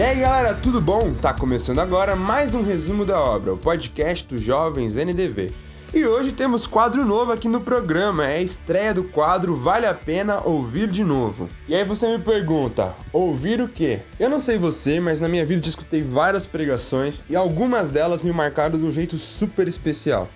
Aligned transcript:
E 0.00 0.02
aí 0.02 0.18
galera, 0.18 0.54
tudo 0.54 0.80
bom? 0.80 1.12
Tá 1.12 1.34
começando 1.34 1.78
agora 1.78 2.16
mais 2.16 2.54
um 2.54 2.62
resumo 2.62 3.04
da 3.04 3.20
obra, 3.20 3.52
o 3.52 3.58
podcast 3.58 4.26
dos 4.26 4.40
jovens 4.40 4.96
NDV. 4.96 5.52
E 5.92 6.06
hoje 6.06 6.32
temos 6.32 6.66
quadro 6.66 7.04
novo 7.04 7.32
aqui 7.32 7.46
no 7.46 7.60
programa, 7.60 8.24
é 8.26 8.36
a 8.36 8.40
estreia 8.40 8.94
do 8.94 9.04
quadro 9.04 9.54
Vale 9.54 9.84
a 9.84 9.92
Pena 9.92 10.40
Ouvir 10.42 10.90
de 10.90 11.04
Novo. 11.04 11.50
E 11.68 11.74
aí 11.74 11.84
você 11.84 12.08
me 12.08 12.18
pergunta, 12.18 12.94
ouvir 13.12 13.60
o 13.60 13.68
quê? 13.68 14.00
Eu 14.18 14.30
não 14.30 14.40
sei 14.40 14.56
você, 14.56 14.98
mas 15.00 15.20
na 15.20 15.28
minha 15.28 15.44
vida 15.44 15.68
escutei 15.68 16.00
várias 16.00 16.46
pregações 16.46 17.22
e 17.28 17.36
algumas 17.36 17.90
delas 17.90 18.22
me 18.22 18.32
marcaram 18.32 18.78
de 18.78 18.86
um 18.86 18.90
jeito 18.90 19.18
super 19.18 19.68
especial. 19.68 20.30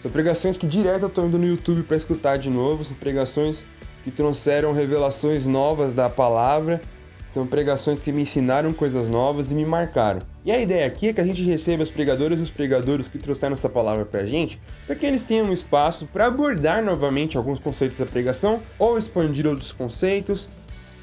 São 0.00 0.10
pregações 0.10 0.56
que 0.56 0.66
direto 0.66 1.02
eu 1.02 1.10
tô 1.10 1.26
indo 1.26 1.36
no 1.36 1.46
YouTube 1.46 1.82
para 1.82 1.98
escutar 1.98 2.38
de 2.38 2.48
novo, 2.48 2.86
são 2.86 2.96
pregações 2.96 3.66
que 4.02 4.10
trouxeram 4.10 4.72
revelações 4.72 5.46
novas 5.46 5.92
da 5.92 6.08
palavra 6.08 6.80
são 7.30 7.46
pregações 7.46 8.00
que 8.00 8.12
me 8.12 8.22
ensinaram 8.22 8.72
coisas 8.72 9.08
novas 9.08 9.52
e 9.52 9.54
me 9.54 9.64
marcaram. 9.64 10.20
E 10.44 10.50
a 10.50 10.60
ideia 10.60 10.84
aqui 10.84 11.06
é 11.06 11.12
que 11.12 11.20
a 11.20 11.24
gente 11.24 11.44
receba 11.44 11.84
as 11.84 11.90
pregadoras 11.90 12.40
e 12.40 12.42
os 12.42 12.50
pregadores 12.50 13.08
que 13.08 13.18
trouxeram 13.18 13.52
essa 13.52 13.68
palavra 13.68 14.04
pra 14.04 14.26
gente, 14.26 14.60
para 14.84 14.96
que 14.96 15.06
eles 15.06 15.24
tenham 15.24 15.46
um 15.46 15.52
espaço 15.52 16.08
para 16.12 16.26
abordar 16.26 16.84
novamente 16.84 17.36
alguns 17.36 17.60
conceitos 17.60 17.98
da 17.98 18.04
pregação, 18.04 18.60
ou 18.76 18.98
expandir 18.98 19.46
outros 19.46 19.70
conceitos, 19.70 20.48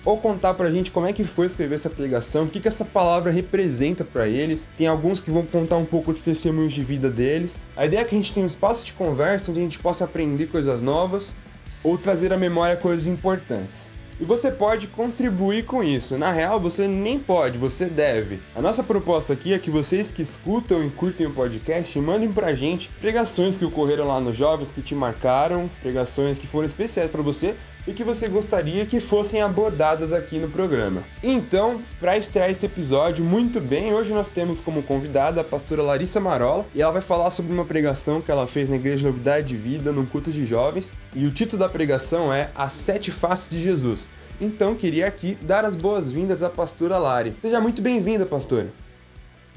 ou 0.04 0.18
contar 0.18 0.54
pra 0.56 0.70
gente 0.70 0.92
como 0.92 1.08
é 1.08 1.14
que 1.14 1.24
foi 1.24 1.46
escrever 1.46 1.76
essa 1.76 1.90
pregação, 1.90 2.44
o 2.44 2.50
que, 2.50 2.60
que 2.60 2.68
essa 2.68 2.84
palavra 2.84 3.32
representa 3.32 4.04
para 4.04 4.28
eles. 4.28 4.68
Tem 4.76 4.86
alguns 4.86 5.22
que 5.22 5.32
vão 5.32 5.46
contar 5.46 5.78
um 5.78 5.86
pouco 5.86 6.14
de 6.14 6.22
testemunhos 6.22 6.74
de 6.74 6.84
vida 6.84 7.10
deles. 7.10 7.58
A 7.74 7.86
ideia 7.86 8.02
é 8.02 8.04
que 8.04 8.16
a 8.16 8.18
gente 8.18 8.34
tenha 8.34 8.44
um 8.44 8.48
espaço 8.48 8.86
de 8.86 8.92
conversa 8.92 9.50
onde 9.50 9.62
a 9.62 9.64
gente 9.64 9.80
possa 9.80 10.04
aprender 10.04 10.48
coisas 10.48 10.82
novas 10.82 11.34
ou 11.82 11.98
trazer 11.98 12.34
à 12.34 12.38
memória 12.38 12.76
coisas 12.76 13.08
importantes. 13.08 13.88
E 14.20 14.26
você 14.26 14.50
pode 14.50 14.88
contribuir 14.88 15.64
com 15.66 15.84
isso. 15.84 16.18
Na 16.18 16.32
real, 16.32 16.60
você 16.60 16.88
nem 16.88 17.20
pode, 17.20 17.58
você 17.58 17.86
deve. 17.86 18.40
A 18.56 18.62
nossa 18.62 18.84
proposta 18.84 19.34
aqui 19.34 19.54
é 19.54 19.60
que 19.60 19.70
vocês 19.70 20.12
que 20.12 20.24
escutam 20.24 20.84
e 20.84 20.90
curtem 20.90 21.28
o 21.28 21.32
podcast 21.32 22.00
mandem 22.00 22.32
pra 22.32 22.56
gente 22.56 22.90
pregações 23.00 23.58
que 23.58 23.66
ocorreram 23.66 24.08
lá 24.08 24.20
nos 24.20 24.36
jovens 24.36 24.72
que 24.72 24.82
te 24.82 24.96
marcaram, 24.96 25.70
pregações 25.82 26.40
que 26.40 26.48
foram 26.48 26.66
especiais 26.66 27.12
para 27.12 27.22
você 27.22 27.56
e 27.88 27.94
que 27.94 28.04
você 28.04 28.28
gostaria 28.28 28.86
que 28.86 29.00
fossem 29.00 29.42
abordadas 29.42 30.12
aqui 30.12 30.38
no 30.38 30.50
programa. 30.50 31.06
Então, 31.24 31.82
para 32.00 32.18
estrear 32.18 32.50
este 32.50 32.66
episódio 32.66 33.24
muito 33.24 33.62
bem, 33.62 33.94
hoje 33.94 34.14
nós 34.14 34.28
temos 34.28 34.60
como 34.60 34.84
convidada 34.84 35.40
a 35.40 35.44
pastora 35.44 35.82
Larissa 35.82 36.20
Marola 36.20 36.66
e 36.76 36.82
ela 36.82 36.92
vai 36.92 37.02
falar 37.02 37.32
sobre 37.32 37.54
uma 37.54 37.64
pregação 37.64 38.22
que 38.22 38.30
ela 38.30 38.46
fez 38.46 38.70
na 38.70 38.76
Igreja 38.76 39.08
Novidade 39.08 39.48
de 39.48 39.56
Vida, 39.56 39.94
num 39.94 40.06
culto 40.06 40.30
de 40.32 40.46
jovens, 40.46 40.94
e 41.16 41.26
o 41.26 41.32
título 41.32 41.62
da 41.62 41.70
pregação 41.70 42.34
é 42.34 42.52
As 42.54 42.74
Sete 42.74 43.10
Faces 43.10 43.50
de 43.50 43.62
Jesus. 43.62 44.10
Então, 44.40 44.76
queria 44.76 45.08
aqui 45.08 45.36
dar 45.42 45.64
as 45.64 45.76
boas-vindas 45.76 46.44
à 46.44 46.50
pastora 46.50 46.98
Lari. 46.98 47.34
Seja 47.42 47.62
muito 47.62 47.82
bem-vinda, 47.82 48.26
pastora. 48.26 48.72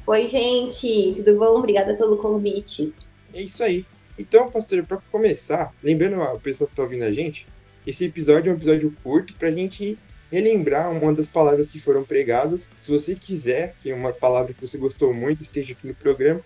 Oi, 0.07 0.27
gente, 0.27 1.13
tudo 1.17 1.37
bom? 1.37 1.59
Obrigada 1.59 1.95
pelo 1.97 2.17
convite. 2.17 2.95
É 3.35 3.43
isso 3.43 3.63
aí. 3.63 3.85
Então, 4.19 4.49
pastora, 4.49 4.83
para 4.83 4.99
começar, 5.11 5.73
lembrando 5.83 6.23
a 6.23 6.39
pessoa 6.39 6.67
que 6.67 6.73
está 6.73 6.83
ouvindo 6.83 7.05
a 7.05 7.13
gente, 7.13 7.47
esse 7.91 8.07
episódio 8.07 8.51
é 8.51 8.53
um 8.53 8.57
episódio 8.57 8.95
curto 9.03 9.35
para 9.35 9.49
a 9.49 9.53
gente 9.53 9.99
relembrar 10.31 10.91
uma 10.91 11.13
das 11.13 11.29
palavras 11.29 11.69
que 11.69 11.81
foram 11.81 12.05
pregadas. 12.05 12.71
Se 12.79 12.91
você 12.91 13.17
quiser, 13.17 13.75
que 13.81 13.91
é 13.91 13.95
uma 13.95 14.13
palavra 14.13 14.55
que 14.55 14.67
você 14.67 14.79
gostou 14.79 15.13
muito, 15.13 15.43
esteja 15.43 15.73
aqui 15.73 15.87
no 15.87 15.95
programa, 15.95 16.41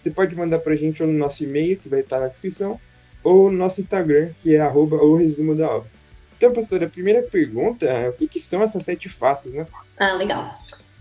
você 0.00 0.10
pode 0.10 0.34
mandar 0.34 0.58
para 0.58 0.72
a 0.72 0.76
gente 0.76 1.02
ou 1.02 1.08
no 1.08 1.16
nosso 1.16 1.44
e-mail, 1.44 1.76
que 1.76 1.88
vai 1.88 2.00
estar 2.00 2.18
na 2.18 2.26
descrição, 2.26 2.80
ou 3.22 3.50
no 3.50 3.56
nosso 3.56 3.80
Instagram, 3.80 4.30
que 4.38 4.56
é 4.56 4.66
o 4.66 5.16
resumo 5.16 5.54
da 5.54 5.70
obra. 5.70 5.90
Então, 6.36 6.52
pastor, 6.52 6.82
a 6.82 6.88
primeira 6.88 7.22
pergunta 7.22 7.86
é 7.86 8.08
o 8.08 8.12
que, 8.12 8.28
que 8.28 8.40
são 8.40 8.62
essas 8.62 8.84
sete 8.84 9.08
faces, 9.08 9.52
né? 9.52 9.66
Ah, 9.98 10.14
legal. 10.14 10.56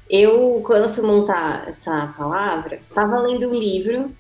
Eu, 0.10 0.62
quando 0.64 0.94
fui 0.94 1.04
montar 1.04 1.68
essa 1.70 2.14
palavra, 2.18 2.80
estava 2.88 3.20
lendo 3.20 3.50
um 3.50 3.56
livro. 3.56 4.12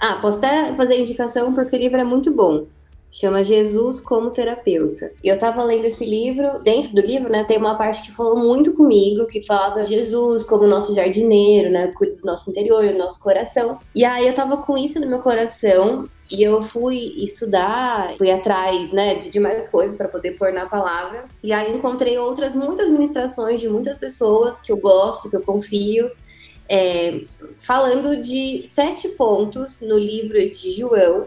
Ah, 0.00 0.16
posso 0.20 0.38
até 0.38 0.74
fazer 0.74 0.98
indicação 0.98 1.54
porque 1.54 1.76
o 1.76 1.78
livro 1.78 1.98
é 1.98 2.04
muito 2.04 2.32
bom 2.32 2.66
chama 3.10 3.42
Jesus 3.42 4.00
como 4.00 4.30
terapeuta. 4.30 5.10
E 5.22 5.28
eu 5.28 5.34
estava 5.34 5.62
lendo 5.64 5.86
esse 5.86 6.04
livro, 6.04 6.60
dentro 6.62 6.94
do 6.94 7.00
livro, 7.00 7.30
né, 7.30 7.44
tem 7.44 7.58
uma 7.58 7.76
parte 7.76 8.02
que 8.02 8.14
falou 8.14 8.38
muito 8.38 8.74
comigo, 8.74 9.26
que 9.26 9.44
falava 9.44 9.84
Jesus 9.84 10.44
como 10.44 10.66
nosso 10.66 10.94
jardineiro, 10.94 11.70
né, 11.70 11.88
cuida 11.88 12.16
do 12.16 12.24
nosso 12.24 12.50
interior, 12.50 12.86
do 12.86 12.98
nosso 12.98 13.22
coração. 13.22 13.78
E 13.94 14.04
aí 14.04 14.24
eu 14.24 14.30
estava 14.30 14.58
com 14.58 14.76
isso 14.76 15.00
no 15.00 15.08
meu 15.08 15.20
coração 15.20 16.08
e 16.30 16.42
eu 16.42 16.62
fui 16.62 16.96
estudar, 17.16 18.14
fui 18.18 18.30
atrás, 18.30 18.92
né, 18.92 19.14
de, 19.14 19.30
de 19.30 19.40
mais 19.40 19.68
coisas 19.68 19.96
para 19.96 20.08
poder 20.08 20.32
pôr 20.32 20.52
na 20.52 20.66
palavra. 20.66 21.24
E 21.42 21.52
aí 21.52 21.74
encontrei 21.74 22.18
outras 22.18 22.54
muitas 22.54 22.90
ministrações 22.90 23.60
de 23.60 23.68
muitas 23.68 23.98
pessoas 23.98 24.60
que 24.60 24.70
eu 24.70 24.78
gosto, 24.78 25.30
que 25.30 25.36
eu 25.36 25.42
confio, 25.42 26.10
é, 26.68 27.22
falando 27.56 28.20
de 28.20 28.62
sete 28.66 29.08
pontos 29.10 29.80
no 29.80 29.98
livro 29.98 30.34
de 30.34 30.70
João 30.72 31.26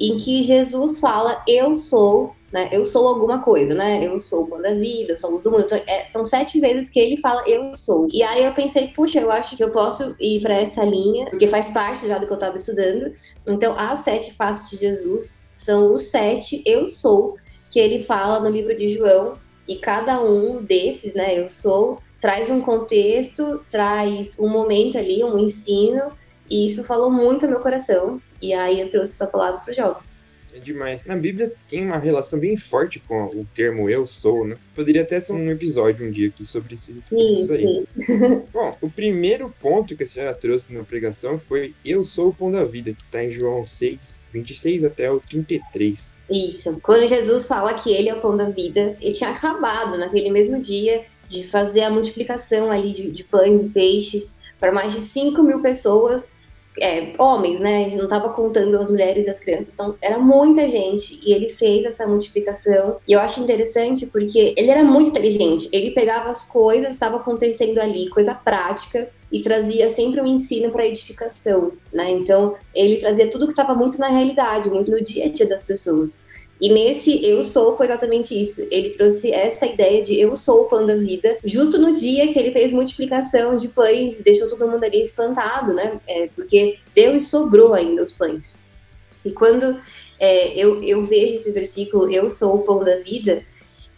em 0.00 0.16
que 0.16 0.42
Jesus 0.42 0.98
fala: 0.98 1.42
Eu 1.48 1.74
sou, 1.74 2.34
né? 2.52 2.68
Eu 2.72 2.84
sou 2.84 3.08
alguma 3.08 3.42
coisa, 3.42 3.74
né? 3.74 4.04
Eu 4.06 4.18
sou 4.18 4.44
o 4.44 4.46
pão 4.46 4.60
da 4.60 4.74
vida, 4.74 5.12
eu 5.12 5.16
sou 5.16 5.30
a 5.30 5.32
luz 5.32 5.42
do 5.42 5.50
mundo. 5.50 5.64
Então, 5.64 5.80
é, 5.86 6.06
são 6.06 6.24
sete 6.24 6.60
vezes 6.60 6.88
que 6.88 7.00
ele 7.00 7.16
fala: 7.16 7.42
Eu 7.48 7.76
sou. 7.76 8.08
E 8.12 8.22
aí 8.22 8.44
eu 8.44 8.54
pensei: 8.54 8.88
Puxa, 8.88 9.20
eu 9.20 9.30
acho 9.30 9.56
que 9.56 9.64
eu 9.64 9.70
posso 9.70 10.16
ir 10.20 10.40
para 10.40 10.54
essa 10.54 10.84
linha, 10.84 11.26
porque 11.30 11.48
faz 11.48 11.70
parte 11.70 12.06
já 12.06 12.18
do 12.18 12.26
que 12.26 12.32
eu 12.32 12.36
estava 12.36 12.56
estudando. 12.56 13.12
Então, 13.46 13.78
as 13.78 14.00
sete 14.00 14.34
faces 14.34 14.70
de 14.70 14.76
Jesus 14.76 15.50
são 15.54 15.92
os 15.92 16.02
sete 16.02 16.62
Eu 16.64 16.86
sou 16.86 17.36
que 17.70 17.80
ele 17.80 18.00
fala 18.00 18.38
no 18.38 18.48
livro 18.48 18.74
de 18.74 18.88
João. 18.88 19.36
E 19.66 19.76
cada 19.76 20.22
um 20.22 20.62
desses, 20.62 21.14
né? 21.14 21.38
Eu 21.38 21.48
sou, 21.48 21.98
traz 22.20 22.50
um 22.50 22.60
contexto, 22.60 23.64
traz 23.70 24.38
um 24.38 24.48
momento 24.48 24.96
ali, 24.96 25.24
um 25.24 25.38
ensino. 25.38 26.12
E 26.50 26.66
isso 26.66 26.84
falou 26.84 27.10
muito 27.10 27.44
ao 27.44 27.50
meu 27.50 27.60
coração. 27.60 28.20
E 28.40 28.52
aí 28.52 28.80
eu 28.80 28.88
trouxe 28.88 29.12
essa 29.12 29.26
palavra 29.30 29.60
para 29.60 29.70
os 29.70 29.76
jovens. 29.76 30.34
É 30.54 30.60
demais. 30.60 31.04
Na 31.04 31.16
Bíblia 31.16 31.52
tem 31.68 31.84
uma 31.84 31.98
relação 31.98 32.38
bem 32.38 32.56
forte 32.56 33.00
com 33.00 33.26
o 33.26 33.44
termo 33.52 33.90
eu 33.90 34.06
sou, 34.06 34.46
né? 34.46 34.56
Poderia 34.72 35.02
até 35.02 35.20
ser 35.20 35.32
um 35.32 35.50
episódio 35.50 36.06
um 36.06 36.12
dia 36.12 36.28
aqui 36.28 36.46
sobre 36.46 36.76
isso, 36.76 36.94
sobre 37.08 37.34
isso 37.34 37.52
aí. 37.52 37.84
Bom, 38.52 38.72
o 38.80 38.88
primeiro 38.88 39.52
ponto 39.60 39.96
que 39.96 40.04
a 40.04 40.06
senhora 40.06 40.32
trouxe 40.32 40.72
na 40.72 40.84
pregação 40.84 41.40
foi 41.40 41.74
Eu 41.84 42.04
sou 42.04 42.28
o 42.28 42.34
pão 42.34 42.52
da 42.52 42.62
vida, 42.62 42.92
que 42.92 43.02
está 43.02 43.24
em 43.24 43.32
João 43.32 43.64
6, 43.64 44.24
26 44.32 44.84
até 44.84 45.10
o 45.10 45.18
33. 45.18 46.14
Isso. 46.30 46.78
Quando 46.80 47.08
Jesus 47.08 47.48
fala 47.48 47.74
que 47.74 47.92
ele 47.92 48.08
é 48.08 48.14
o 48.14 48.20
pão 48.20 48.36
da 48.36 48.48
vida, 48.48 48.96
ele 49.00 49.12
tinha 49.12 49.30
acabado 49.30 49.98
naquele 49.98 50.30
mesmo 50.30 50.60
dia 50.60 51.04
de 51.28 51.42
fazer 51.42 51.82
a 51.82 51.90
multiplicação 51.90 52.70
ali 52.70 52.92
de, 52.92 53.10
de 53.10 53.24
pães 53.24 53.64
e 53.64 53.70
peixes 53.70 54.43
para 54.64 54.72
mais 54.72 54.94
de 54.94 55.00
5 55.00 55.42
mil 55.42 55.60
pessoas 55.60 56.42
é, 56.80 57.12
homens, 57.18 57.60
né? 57.60 57.80
A 57.80 57.82
gente 57.82 57.96
não 57.96 58.04
estava 58.04 58.30
contando 58.30 58.74
as 58.78 58.90
mulheres 58.90 59.26
e 59.26 59.30
as 59.30 59.38
crianças, 59.38 59.74
então 59.74 59.94
era 60.00 60.18
muita 60.18 60.66
gente 60.70 61.20
e 61.22 61.34
ele 61.34 61.50
fez 61.50 61.84
essa 61.84 62.06
multiplicação. 62.06 62.96
E 63.06 63.12
eu 63.12 63.20
acho 63.20 63.42
interessante 63.42 64.06
porque 64.06 64.54
ele 64.56 64.70
era 64.70 64.82
muito 64.82 65.10
inteligente. 65.10 65.68
Ele 65.70 65.90
pegava 65.90 66.30
as 66.30 66.46
coisas, 66.46 66.94
estava 66.94 67.18
acontecendo 67.18 67.78
ali, 67.78 68.08
coisa 68.08 68.34
prática, 68.34 69.10
e 69.30 69.42
trazia 69.42 69.90
sempre 69.90 70.20
um 70.20 70.26
ensino 70.26 70.70
para 70.70 70.86
edificação, 70.86 71.72
né? 71.92 72.10
Então 72.12 72.54
ele 72.74 72.96
trazia 72.96 73.30
tudo 73.30 73.46
que 73.46 73.52
estava 73.52 73.74
muito 73.74 73.98
na 73.98 74.08
realidade, 74.08 74.70
muito 74.70 74.90
no 74.90 75.04
dia 75.04 75.26
a 75.26 75.28
dia 75.28 75.46
das 75.46 75.62
pessoas. 75.62 76.28
E 76.60 76.72
nesse 76.72 77.24
Eu 77.24 77.42
Sou 77.42 77.76
foi 77.76 77.86
exatamente 77.86 78.40
isso. 78.40 78.66
Ele 78.70 78.90
trouxe 78.90 79.32
essa 79.32 79.66
ideia 79.66 80.00
de 80.02 80.18
Eu 80.18 80.36
sou 80.36 80.62
o 80.62 80.68
pão 80.68 80.86
da 80.86 80.96
vida, 80.96 81.38
justo 81.44 81.78
no 81.78 81.92
dia 81.92 82.32
que 82.32 82.38
ele 82.38 82.50
fez 82.50 82.72
multiplicação 82.72 83.56
de 83.56 83.68
pães 83.68 84.20
e 84.20 84.24
deixou 84.24 84.48
todo 84.48 84.68
mundo 84.68 84.84
ali 84.84 85.00
espantado, 85.00 85.74
né? 85.74 86.00
É, 86.06 86.28
porque 86.34 86.78
deu 86.94 87.14
e 87.14 87.20
sobrou 87.20 87.74
ainda 87.74 88.02
os 88.02 88.12
pães. 88.12 88.64
E 89.24 89.30
quando 89.30 89.80
é, 90.18 90.56
eu, 90.56 90.82
eu 90.82 91.02
vejo 91.02 91.34
esse 91.34 91.50
versículo, 91.52 92.10
Eu 92.10 92.30
sou 92.30 92.56
o 92.56 92.62
pão 92.62 92.84
da 92.84 92.96
vida, 92.98 93.44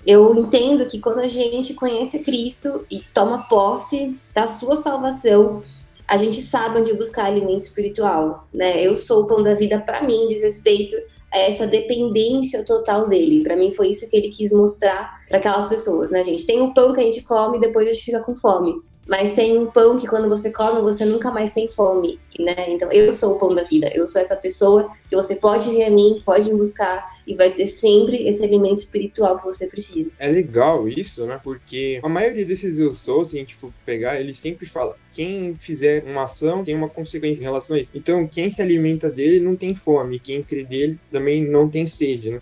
eu 0.07 0.35
entendo 0.37 0.87
que 0.87 1.01
quando 1.01 1.19
a 1.19 1.29
gente 1.29 1.75
conhece 1.75 2.21
Cristo 2.21 2.87
e 2.91 3.01
toma 3.13 3.49
posse 3.49 4.17
da 4.33 4.47
sua 4.47 4.77
salvação, 4.77 5.61
a 6.07 6.17
gente 6.17 6.41
sabe 6.41 6.79
onde 6.79 6.95
buscar 6.95 7.27
alimento 7.27 7.63
espiritual, 7.63 8.47
né? 8.55 8.81
Eu 8.85 8.95
sou 8.97 9.25
o 9.25 9.27
pão 9.27 9.43
da 9.43 9.55
vida 9.55 9.81
para 9.81 10.03
mim, 10.03 10.27
diz 10.29 10.43
respeito 10.43 10.95
essa 11.33 11.67
dependência 11.67 12.65
total 12.65 13.09
dele. 13.09 13.43
Para 13.43 13.57
mim 13.57 13.73
foi 13.73 13.89
isso 13.91 14.09
que 14.09 14.17
ele 14.17 14.29
quis 14.29 14.53
mostrar 14.53 15.25
para 15.29 15.39
aquelas 15.39 15.67
pessoas, 15.67 16.11
né, 16.11 16.25
gente? 16.25 16.47
Tem 16.47 16.61
um 16.61 16.73
pão 16.73 16.93
que 16.93 17.01
a 17.01 17.05
gente 17.05 17.23
come 17.23 17.59
e 17.59 17.61
depois 17.61 17.87
a 17.87 17.93
gente 17.93 18.05
fica 18.05 18.23
com 18.23 18.35
fome. 18.35 18.75
Mas 19.07 19.33
tem 19.33 19.57
um 19.57 19.67
pão 19.67 19.97
que 19.97 20.09
quando 20.09 20.29
você 20.29 20.53
come, 20.53 20.83
você 20.83 21.05
nunca 21.05 21.31
mais 21.31 21.53
tem 21.53 21.69
fome, 21.69 22.19
né? 22.41 22.55
Então, 22.69 22.91
eu 22.91 23.13
sou 23.13 23.37
o 23.37 23.39
pão 23.39 23.55
da 23.55 23.63
vida. 23.63 23.89
Eu 23.95 24.09
sou 24.09 24.21
essa 24.21 24.35
pessoa 24.35 24.91
que 25.09 25.15
você 25.15 25.37
pode 25.37 25.71
vir 25.71 25.85
a 25.85 25.91
mim, 25.91 26.21
pode 26.27 26.51
me 26.51 26.59
buscar 26.59 27.09
e 27.25 27.35
vai 27.37 27.53
ter 27.55 27.67
sempre 27.67 28.27
esse 28.29 28.45
alimento 28.45 28.79
espiritual 28.79 29.39
que 29.39 29.45
você 29.45 29.69
precisa. 29.69 30.13
É 30.19 30.29
legal 30.29 30.89
isso, 30.89 31.25
né? 31.25 31.41
Porque 31.43 32.01
a 32.03 32.09
maioria 32.09 32.45
desses 32.45 32.81
eu 32.81 32.93
sou, 32.95 33.25
se 33.25 33.37
a 33.37 33.39
gente 33.39 33.55
for 33.55 33.73
pegar, 33.85 34.21
ele 34.21 34.35
sempre 34.35 34.67
fala: 34.67 34.97
quem 35.13 35.55
fizer 35.55 36.03
uma 36.05 36.25
ação 36.25 36.65
tem 36.65 36.75
uma 36.75 36.89
consequência 36.89 37.43
em 37.43 37.45
relação 37.45 37.77
a 37.77 37.81
isso. 37.81 37.93
Então, 37.95 38.27
quem 38.27 38.51
se 38.51 38.61
alimenta 38.61 39.09
dele 39.09 39.39
não 39.39 39.55
tem 39.55 39.73
fome, 39.73 40.19
quem 40.19 40.43
crê 40.43 40.65
dele 40.65 40.99
também 41.13 41.47
não 41.49 41.69
tem 41.69 41.87
sede, 41.87 42.31
né? 42.31 42.41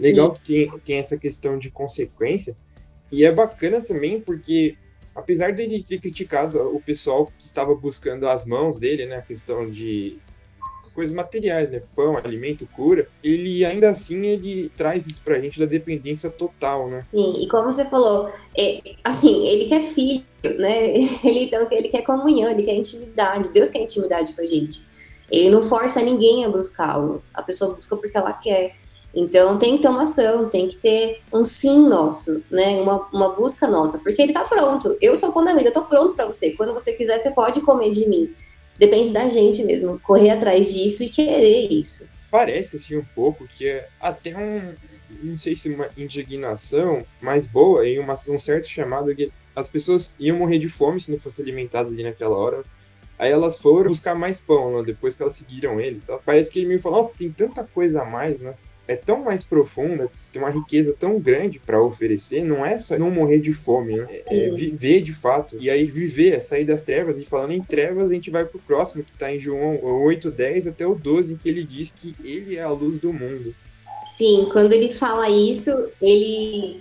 Legal 0.00 0.32
que 0.32 0.40
tem, 0.40 0.72
tem 0.84 0.96
essa 0.96 1.18
questão 1.18 1.58
de 1.58 1.70
consequência. 1.70 2.56
E 3.12 3.24
é 3.24 3.30
bacana 3.30 3.80
também 3.80 4.20
porque 4.20 4.76
apesar 5.16 5.52
dele 5.52 5.82
ter 5.82 5.98
criticado 5.98 6.60
o 6.60 6.80
pessoal 6.80 7.26
que 7.26 7.44
estava 7.46 7.74
buscando 7.74 8.28
as 8.28 8.46
mãos 8.46 8.78
dele, 8.78 9.06
né, 9.06 9.16
a 9.16 9.22
questão 9.22 9.68
de 9.68 10.18
coisas 10.94 11.14
materiais, 11.14 11.70
né, 11.70 11.82
pão, 11.94 12.16
alimento, 12.16 12.66
cura, 12.74 13.06
ele 13.22 13.64
ainda 13.64 13.90
assim 13.90 14.24
ele 14.24 14.70
traz 14.74 15.06
isso 15.06 15.22
pra 15.22 15.38
gente 15.38 15.60
da 15.60 15.66
dependência 15.66 16.30
total, 16.30 16.88
né? 16.88 17.06
Sim, 17.12 17.34
e 17.38 17.48
como 17.48 17.70
você 17.70 17.84
falou, 17.84 18.32
é, 18.56 18.80
assim, 19.04 19.46
ele 19.46 19.66
quer 19.66 19.82
filho, 19.82 20.24
né? 20.58 20.94
Ele, 21.24 21.44
então, 21.44 21.66
ele 21.72 21.88
quer 21.88 22.02
comunhão, 22.02 22.50
ele 22.50 22.62
quer 22.62 22.74
intimidade. 22.74 23.48
Deus 23.48 23.68
quer 23.68 23.80
intimidade 23.80 24.32
com 24.32 24.42
a 24.42 24.46
gente. 24.46 24.86
Ele 25.30 25.50
não 25.50 25.60
força 25.60 26.00
ninguém 26.00 26.44
a 26.44 26.48
buscá-lo. 26.48 27.22
A 27.34 27.42
pessoa 27.42 27.74
busca 27.74 27.96
porque 27.96 28.16
ela 28.16 28.32
quer. 28.32 28.76
Então 29.16 29.58
tem 29.58 29.76
que 29.76 29.82
ter 29.82 29.88
uma 29.88 30.02
ação, 30.02 30.50
tem 30.50 30.68
que 30.68 30.76
ter 30.76 31.22
um 31.32 31.42
sim 31.42 31.88
nosso, 31.88 32.44
né? 32.50 32.78
Uma, 32.82 33.08
uma 33.08 33.34
busca 33.34 33.66
nossa, 33.66 33.98
porque 34.00 34.20
ele 34.20 34.34
tá 34.34 34.44
pronto. 34.44 34.94
Eu 35.00 35.16
sou 35.16 35.32
pão 35.32 35.42
da 35.42 35.54
vida, 35.54 35.72
tô 35.72 35.82
pronto 35.86 36.14
para 36.14 36.26
você. 36.26 36.52
Quando 36.52 36.74
você 36.74 36.92
quiser, 36.92 37.18
você 37.18 37.30
pode 37.30 37.62
comer 37.62 37.92
de 37.92 38.06
mim. 38.06 38.34
Depende 38.78 39.10
da 39.10 39.26
gente 39.26 39.64
mesmo, 39.64 39.98
correr 40.00 40.28
atrás 40.28 40.70
disso 40.70 41.02
e 41.02 41.08
querer 41.08 41.72
isso. 41.72 42.06
Parece 42.30 42.76
assim 42.76 42.98
um 42.98 43.04
pouco 43.14 43.46
que 43.46 43.66
é 43.66 43.88
até 43.98 44.36
um, 44.36 44.74
não 45.22 45.38
sei 45.38 45.56
se 45.56 45.70
uma 45.70 45.88
indignação 45.96 47.02
mais 47.18 47.46
boa 47.46 47.88
em 47.88 47.98
uma, 47.98 48.12
um 48.12 48.38
certo 48.38 48.68
chamado 48.68 49.16
que 49.16 49.32
as 49.54 49.70
pessoas 49.70 50.14
iam 50.20 50.36
morrer 50.36 50.58
de 50.58 50.68
fome 50.68 51.00
se 51.00 51.10
não 51.10 51.18
fossem 51.18 51.42
alimentadas 51.42 51.94
ali 51.94 52.02
naquela 52.02 52.36
hora. 52.36 52.62
Aí 53.18 53.32
elas 53.32 53.58
foram 53.58 53.88
buscar 53.88 54.14
mais 54.14 54.42
pão, 54.42 54.76
né? 54.76 54.82
depois 54.84 55.16
que 55.16 55.22
elas 55.22 55.36
seguiram 55.36 55.80
ele. 55.80 56.02
Parece 56.26 56.50
que 56.50 56.58
ele 56.58 56.68
me 56.68 56.78
falou, 56.78 57.00
nossa, 57.00 57.16
tem 57.16 57.32
tanta 57.32 57.64
coisa 57.64 58.02
a 58.02 58.04
mais, 58.04 58.40
né? 58.40 58.54
É 58.88 58.94
tão 58.94 59.24
mais 59.24 59.42
profunda, 59.42 60.08
tem 60.32 60.40
uma 60.40 60.50
riqueza 60.50 60.94
tão 60.98 61.18
grande 61.18 61.58
para 61.58 61.82
oferecer, 61.82 62.44
não 62.44 62.64
é 62.64 62.78
só 62.78 62.96
não 62.96 63.10
morrer 63.10 63.40
de 63.40 63.52
fome, 63.52 63.96
né? 63.96 64.06
É 64.30 64.50
viver 64.50 65.02
de 65.02 65.12
fato. 65.12 65.56
E 65.58 65.68
aí 65.68 65.86
viver, 65.86 66.34
é 66.34 66.40
sair 66.40 66.64
das 66.64 66.82
trevas. 66.82 67.18
E 67.18 67.24
falando 67.24 67.52
em 67.52 67.62
trevas, 67.62 68.10
a 68.10 68.14
gente 68.14 68.30
vai 68.30 68.44
pro 68.44 68.60
próximo, 68.60 69.02
que 69.02 69.18
tá 69.18 69.32
em 69.32 69.40
João 69.40 69.82
8, 69.82 70.30
10 70.30 70.68
até 70.68 70.86
o 70.86 70.94
12, 70.94 71.32
em 71.32 71.36
que 71.36 71.48
ele 71.48 71.64
diz 71.64 71.90
que 71.90 72.14
ele 72.22 72.56
é 72.56 72.62
a 72.62 72.70
luz 72.70 72.98
do 72.98 73.12
mundo. 73.12 73.54
Sim, 74.04 74.48
quando 74.52 74.72
ele 74.72 74.92
fala 74.92 75.28
isso, 75.28 75.70
ele, 76.00 76.80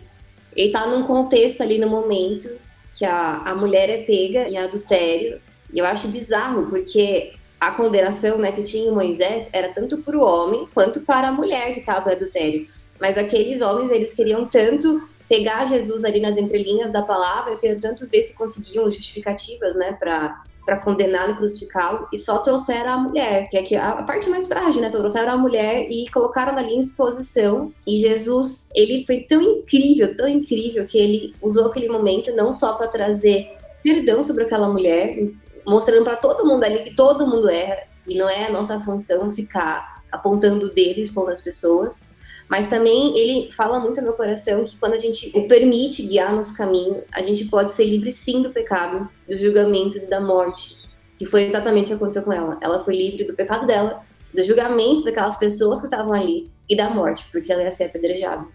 ele 0.55 0.71
tá 0.71 0.85
num 0.85 1.07
contexto 1.07 1.61
ali 1.61 1.79
no 1.79 1.89
momento 1.89 2.55
que 2.93 3.03
a, 3.03 3.37
a 3.37 3.55
mulher 3.55 3.89
é 3.89 4.03
pega 4.03 4.47
em 4.47 4.57
adultério. 4.57 5.41
E 5.73 5.79
eu 5.79 5.85
acho 5.85 6.07
bizarro, 6.09 6.69
porque 6.69 7.33
a 7.59 7.71
condenação 7.71 8.37
né, 8.37 8.51
que 8.51 8.63
tinha 8.63 8.91
Moisés 8.91 9.49
era 9.53 9.69
tanto 9.69 10.01
para 10.01 10.17
o 10.17 10.21
homem 10.21 10.65
quanto 10.73 11.01
para 11.01 11.29
a 11.29 11.31
mulher 11.31 11.73
que 11.73 11.79
estava 11.79 12.11
em 12.11 12.15
adultério. 12.15 12.67
Mas 12.99 13.17
aqueles 13.17 13.61
homens, 13.61 13.91
eles 13.91 14.13
queriam 14.13 14.45
tanto 14.45 15.07
pegar 15.27 15.65
Jesus 15.65 16.05
ali 16.05 16.19
nas 16.19 16.37
entrelinhas 16.37 16.91
da 16.91 17.01
palavra, 17.01 17.57
queriam 17.57 17.79
tanto 17.79 18.07
ver 18.07 18.21
se 18.21 18.37
conseguiam 18.37 18.91
justificativas, 18.91 19.75
né, 19.75 19.93
para 19.93 20.77
condená-lo 20.77 21.33
e 21.33 21.37
crucificá-lo, 21.37 22.07
e 22.13 22.17
só 22.17 22.39
trouxeram 22.39 22.91
a 22.91 22.97
mulher, 22.97 23.49
que 23.49 23.75
é 23.75 23.79
a 23.79 24.03
parte 24.03 24.29
mais 24.29 24.47
frágil, 24.47 24.81
né? 24.81 24.89
Só 24.89 24.99
trouxeram 24.99 25.33
a 25.33 25.37
mulher 25.37 25.87
e 25.89 26.09
colocaram 26.11 26.57
ali 26.57 26.73
em 26.73 26.79
exposição. 26.79 27.71
E 27.85 27.97
Jesus, 27.97 28.69
ele 28.75 29.05
foi 29.05 29.21
tão 29.21 29.41
incrível, 29.41 30.15
tão 30.15 30.27
incrível, 30.27 30.85
que 30.85 30.97
ele 30.97 31.35
usou 31.41 31.67
aquele 31.67 31.89
momento 31.89 32.35
não 32.35 32.51
só 32.51 32.73
para 32.73 32.87
trazer 32.87 33.55
perdão 33.83 34.23
sobre 34.23 34.45
aquela 34.45 34.67
mulher, 34.67 35.19
mostrando 35.65 36.03
para 36.03 36.15
todo 36.15 36.45
mundo 36.45 36.63
ali 36.63 36.83
que 36.83 36.95
todo 36.95 37.27
mundo 37.27 37.49
erra, 37.49 37.83
e 38.07 38.17
não 38.17 38.29
é 38.29 38.45
a 38.45 38.51
nossa 38.51 38.79
função 38.79 39.31
ficar 39.31 40.03
apontando 40.11 40.67
o 40.67 40.73
dedo 40.73 40.99
expondo 40.99 41.31
as 41.31 41.41
pessoas, 41.41 42.17
mas 42.47 42.67
também 42.67 43.17
ele 43.17 43.51
fala 43.51 43.79
muito 43.79 43.97
no 43.97 44.07
meu 44.07 44.13
coração 44.13 44.63
que 44.63 44.77
quando 44.77 44.93
a 44.93 44.97
gente 44.97 45.31
o 45.35 45.47
permite 45.47 46.03
guiar 46.03 46.33
nosso 46.33 46.55
caminho, 46.55 47.03
a 47.11 47.21
gente 47.21 47.45
pode 47.45 47.73
ser 47.73 47.85
livre 47.85 48.11
sim 48.11 48.41
do 48.41 48.51
pecado, 48.51 49.09
dos 49.27 49.41
julgamentos 49.41 50.03
e 50.03 50.09
da 50.09 50.21
morte, 50.21 50.75
que 51.17 51.25
foi 51.25 51.43
exatamente 51.43 51.85
o 51.85 51.87
que 51.89 51.93
aconteceu 51.95 52.23
com 52.23 52.31
ela. 52.31 52.57
Ela 52.61 52.79
foi 52.79 52.95
livre 52.95 53.23
do 53.23 53.33
pecado 53.33 53.65
dela, 53.65 54.03
dos 54.33 54.45
julgamentos 54.45 55.03
daquelas 55.03 55.37
pessoas 55.37 55.79
que 55.79 55.87
estavam 55.87 56.13
ali 56.13 56.51
e 56.69 56.77
da 56.77 56.89
morte, 56.89 57.25
porque 57.31 57.51
ela 57.51 57.63
ia 57.63 57.71
ser 57.71 57.85
apedrejada 57.85 58.45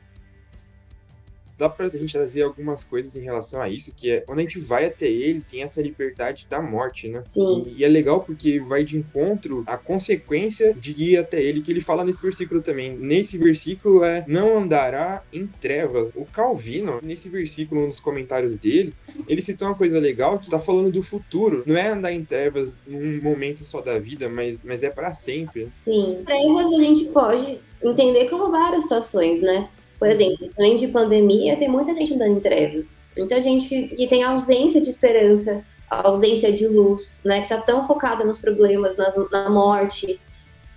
dá 1.60 1.68
pra 1.68 1.88
gente 1.90 2.12
trazer 2.12 2.42
algumas 2.42 2.82
coisas 2.84 3.14
em 3.16 3.22
relação 3.22 3.60
a 3.60 3.68
isso, 3.68 3.92
que 3.94 4.10
é 4.10 4.20
quando 4.20 4.38
a 4.38 4.42
gente 4.42 4.58
vai 4.58 4.86
até 4.86 5.06
ele, 5.06 5.42
tem 5.48 5.62
essa 5.62 5.82
liberdade 5.82 6.46
da 6.48 6.60
morte, 6.60 7.08
né? 7.08 7.22
Sim. 7.28 7.64
E, 7.66 7.80
e 7.80 7.84
é 7.84 7.88
legal 7.88 8.22
porque 8.22 8.58
vai 8.58 8.82
de 8.82 8.96
encontro 8.96 9.62
à 9.66 9.76
consequência 9.76 10.74
de 10.74 10.92
ir 10.92 11.18
até 11.18 11.42
ele, 11.42 11.60
que 11.60 11.70
ele 11.70 11.80
fala 11.80 12.02
nesse 12.02 12.22
versículo 12.22 12.62
também. 12.62 12.96
Nesse 12.96 13.36
versículo 13.36 14.02
é 14.02 14.24
não 14.26 14.56
andará 14.56 15.22
em 15.32 15.46
trevas. 15.46 16.10
O 16.14 16.24
Calvino, 16.24 16.98
nesse 17.02 17.28
versículo, 17.28 17.84
nos 17.84 18.00
comentários 18.00 18.56
dele, 18.56 18.94
ele 19.28 19.42
citou 19.42 19.68
uma 19.68 19.74
coisa 19.74 19.98
legal 19.98 20.38
que 20.38 20.48
tá 20.48 20.58
falando 20.58 20.90
do 20.90 21.02
futuro. 21.02 21.62
Não 21.66 21.76
é 21.76 21.88
andar 21.88 22.12
em 22.12 22.24
trevas 22.24 22.78
num 22.86 23.20
momento 23.20 23.60
só 23.60 23.82
da 23.82 23.98
vida, 23.98 24.28
mas, 24.28 24.64
mas 24.64 24.82
é 24.82 24.88
para 24.88 25.12
sempre. 25.12 25.70
Sim. 25.78 26.22
Trevas 26.24 26.72
a 26.72 26.82
gente 26.82 27.04
pode 27.12 27.60
entender 27.82 28.28
como 28.30 28.50
várias 28.50 28.84
situações, 28.84 29.42
né? 29.42 29.68
Por 30.00 30.08
exemplo, 30.08 30.47
além 30.58 30.76
de 30.76 30.88
pandemia, 30.88 31.58
tem 31.58 31.69
muita 31.69 31.94
gente 31.94 32.14
andando 32.14 32.38
em 32.38 32.41
trevas. 32.41 33.05
Muita 33.19 33.38
gente 33.38 33.69
que, 33.69 33.88
que 33.94 34.06
tem 34.08 34.23
ausência 34.23 34.81
de 34.81 34.88
esperança, 34.88 35.62
ausência 35.91 36.50
de 36.50 36.67
luz, 36.67 37.20
né? 37.26 37.43
Que 37.43 37.50
tá 37.50 37.58
tão 37.58 37.87
focada 37.87 38.25
nos 38.25 38.38
problemas, 38.38 38.97
nas, 38.97 39.14
na 39.31 39.50
morte, 39.50 40.19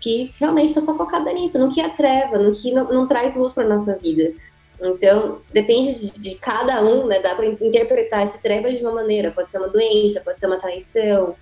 que 0.01 0.29
realmente 0.37 0.67
está 0.67 0.81
só 0.81 0.97
focada 0.97 1.31
nisso, 1.31 1.57
no 1.57 1.73
que 1.73 1.79
é 1.79 1.87
treva, 1.87 2.37
no 2.37 2.51
que 2.51 2.73
não, 2.73 2.89
não 2.89 3.07
traz 3.07 3.33
luz 3.37 3.53
para 3.53 3.65
nossa 3.65 3.97
vida. 3.97 4.33
Então, 4.81 5.41
depende 5.53 6.01
de, 6.01 6.19
de, 6.19 6.35
cada 6.35 6.83
um, 6.83 7.07
né? 7.07 7.21
Dá 7.21 7.33
para 7.33 7.45
interpretar 7.45 8.25
esse 8.25 8.41
treva 8.41 8.73
de 8.73 8.81
uma 8.81 8.91
maneira. 8.91 9.31
Pode 9.31 9.49
ser 9.49 9.59
uma 9.59 9.69
doença, 9.69 10.19
pode 10.19 10.41
ser 10.41 10.47
uma 10.47 10.57
traição, 10.57 11.33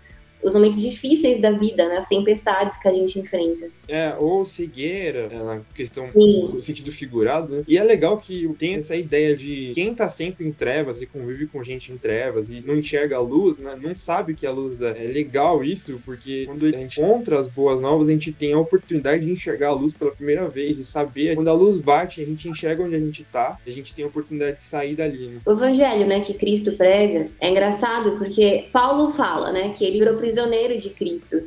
os 0.43 0.53
momentos 0.55 0.81
difíceis 0.81 1.39
da 1.39 1.51
vida, 1.51 1.87
né? 1.87 1.97
As 1.97 2.07
tempestades 2.07 2.79
que 2.81 2.87
a 2.87 2.91
gente 2.91 3.19
enfrenta. 3.19 3.69
É, 3.87 4.15
ou 4.17 4.45
cegueira, 4.45 5.29
é, 5.31 5.37
na 5.37 5.61
questão 5.75 6.09
Sim. 6.11 6.49
no 6.53 6.61
sentido 6.61 6.91
figurado, 6.91 7.55
né? 7.55 7.63
E 7.67 7.77
é 7.77 7.83
legal 7.83 8.17
que 8.17 8.49
tem 8.57 8.75
essa 8.75 8.95
ideia 8.95 9.35
de 9.35 9.71
quem 9.73 9.93
tá 9.93 10.09
sempre 10.09 10.47
em 10.47 10.51
trevas 10.51 11.01
e 11.01 11.05
convive 11.05 11.47
com 11.47 11.63
gente 11.63 11.91
em 11.91 11.97
trevas 11.97 12.49
e 12.49 12.65
não 12.65 12.77
enxerga 12.77 13.17
a 13.17 13.19
luz, 13.19 13.57
né? 13.57 13.77
Não 13.81 13.93
sabe 13.95 14.33
que 14.33 14.45
a 14.45 14.51
luz 14.51 14.81
é. 14.81 14.91
É 14.91 15.07
legal 15.07 15.63
isso, 15.63 16.01
porque 16.05 16.45
quando 16.45 16.65
a 16.65 16.71
gente 16.71 16.99
encontra 16.99 17.39
as 17.39 17.47
boas 17.47 17.81
novas, 17.81 18.09
a 18.09 18.11
gente 18.11 18.31
tem 18.31 18.53
a 18.53 18.59
oportunidade 18.59 19.25
de 19.25 19.31
enxergar 19.31 19.69
a 19.69 19.73
luz 19.73 19.95
pela 19.95 20.11
primeira 20.11 20.47
vez 20.47 20.79
e 20.79 20.85
saber 20.85 21.35
quando 21.35 21.47
a 21.47 21.53
luz 21.53 21.79
bate, 21.79 22.21
a 22.21 22.25
gente 22.25 22.47
enxerga 22.47 22.83
onde 22.83 22.95
a 22.95 22.99
gente 22.99 23.23
tá, 23.23 23.57
a 23.65 23.71
gente 23.71 23.93
tem 23.93 24.05
a 24.05 24.07
oportunidade 24.07 24.57
de 24.57 24.63
sair 24.63 24.95
dali. 24.95 25.27
Né? 25.27 25.39
O 25.45 25.51
evangelho, 25.51 26.07
né, 26.07 26.19
que 26.19 26.33
Cristo 26.33 26.73
prega, 26.73 27.29
é 27.39 27.49
engraçado 27.49 28.17
porque 28.17 28.67
Paulo 28.71 29.11
fala, 29.11 29.51
né, 29.51 29.69
que 29.69 29.83
ele 29.83 29.99
virou 29.99 30.17
prisioneiro 30.31 30.77
de 30.77 30.89
Cristo. 30.91 31.43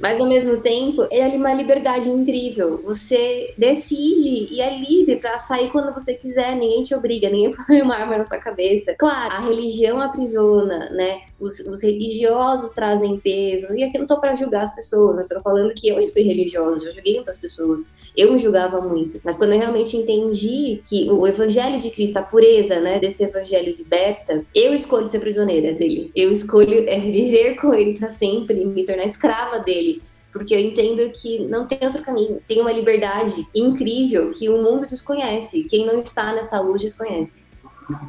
Mas 0.00 0.20
ao 0.20 0.28
mesmo 0.28 0.60
tempo, 0.60 1.06
é 1.10 1.26
uma 1.28 1.52
liberdade 1.52 2.08
incrível. 2.08 2.80
Você 2.84 3.52
decide 3.56 4.48
e 4.50 4.60
é 4.60 4.78
livre 4.78 5.16
para 5.16 5.38
sair 5.38 5.70
quando 5.70 5.92
você 5.92 6.14
quiser, 6.14 6.56
ninguém 6.56 6.82
te 6.82 6.94
obriga, 6.94 7.28
ninguém 7.30 7.54
põe 7.66 7.82
uma 7.82 7.96
arma 7.96 8.18
na 8.18 8.24
sua 8.24 8.38
cabeça. 8.38 8.94
Claro, 8.98 9.34
a 9.34 9.40
religião 9.40 10.00
aprisiona, 10.00 10.90
né? 10.90 11.22
Os, 11.40 11.60
os 11.60 11.82
religiosos 11.82 12.72
trazem 12.72 13.18
peso. 13.18 13.72
E 13.74 13.84
aqui 13.84 13.96
eu 13.96 14.00
não 14.00 14.06
tô 14.08 14.20
para 14.20 14.34
julgar 14.34 14.64
as 14.64 14.74
pessoas, 14.74 15.16
mas 15.16 15.28
tô 15.28 15.40
falando 15.40 15.72
que 15.74 15.88
eu 15.88 16.00
já 16.00 16.08
fui 16.08 16.22
religiosa, 16.22 16.84
já 16.84 16.90
julguei 16.90 17.14
muitas 17.14 17.38
pessoas. 17.38 17.94
Eu 18.16 18.32
me 18.32 18.38
julgava 18.38 18.80
muito. 18.80 19.20
Mas 19.22 19.36
quando 19.36 19.52
eu 19.52 19.58
realmente 19.58 19.96
entendi 19.96 20.80
que 20.88 21.08
o 21.10 21.26
evangelho 21.26 21.78
de 21.78 21.90
Cristo, 21.90 22.16
a 22.16 22.22
pureza, 22.22 22.80
né, 22.80 22.98
desse 22.98 23.22
evangelho 23.22 23.76
liberta, 23.76 24.44
eu 24.54 24.74
escolho 24.74 25.06
ser 25.06 25.20
prisioneira 25.20 25.72
dele. 25.72 26.10
Eu 26.14 26.32
escolho 26.32 26.88
é, 26.88 26.98
viver 26.98 27.54
com 27.56 27.72
ele 27.72 27.96
para 27.96 28.10
sempre, 28.10 28.64
me 28.64 28.84
tornar 28.84 29.04
escrava 29.04 29.60
dele 29.60 29.87
porque 30.32 30.54
eu 30.54 30.58
entendo 30.58 31.10
que 31.12 31.40
não 31.46 31.66
tem 31.66 31.78
outro 31.82 32.02
caminho. 32.02 32.40
Tem 32.46 32.60
uma 32.60 32.72
liberdade 32.72 33.46
incrível 33.54 34.30
que 34.32 34.48
o 34.48 34.62
mundo 34.62 34.86
desconhece. 34.86 35.64
Quem 35.64 35.86
não 35.86 35.98
está 35.98 36.32
nessa 36.32 36.60
luz 36.60 36.82
desconhece. 36.82 37.47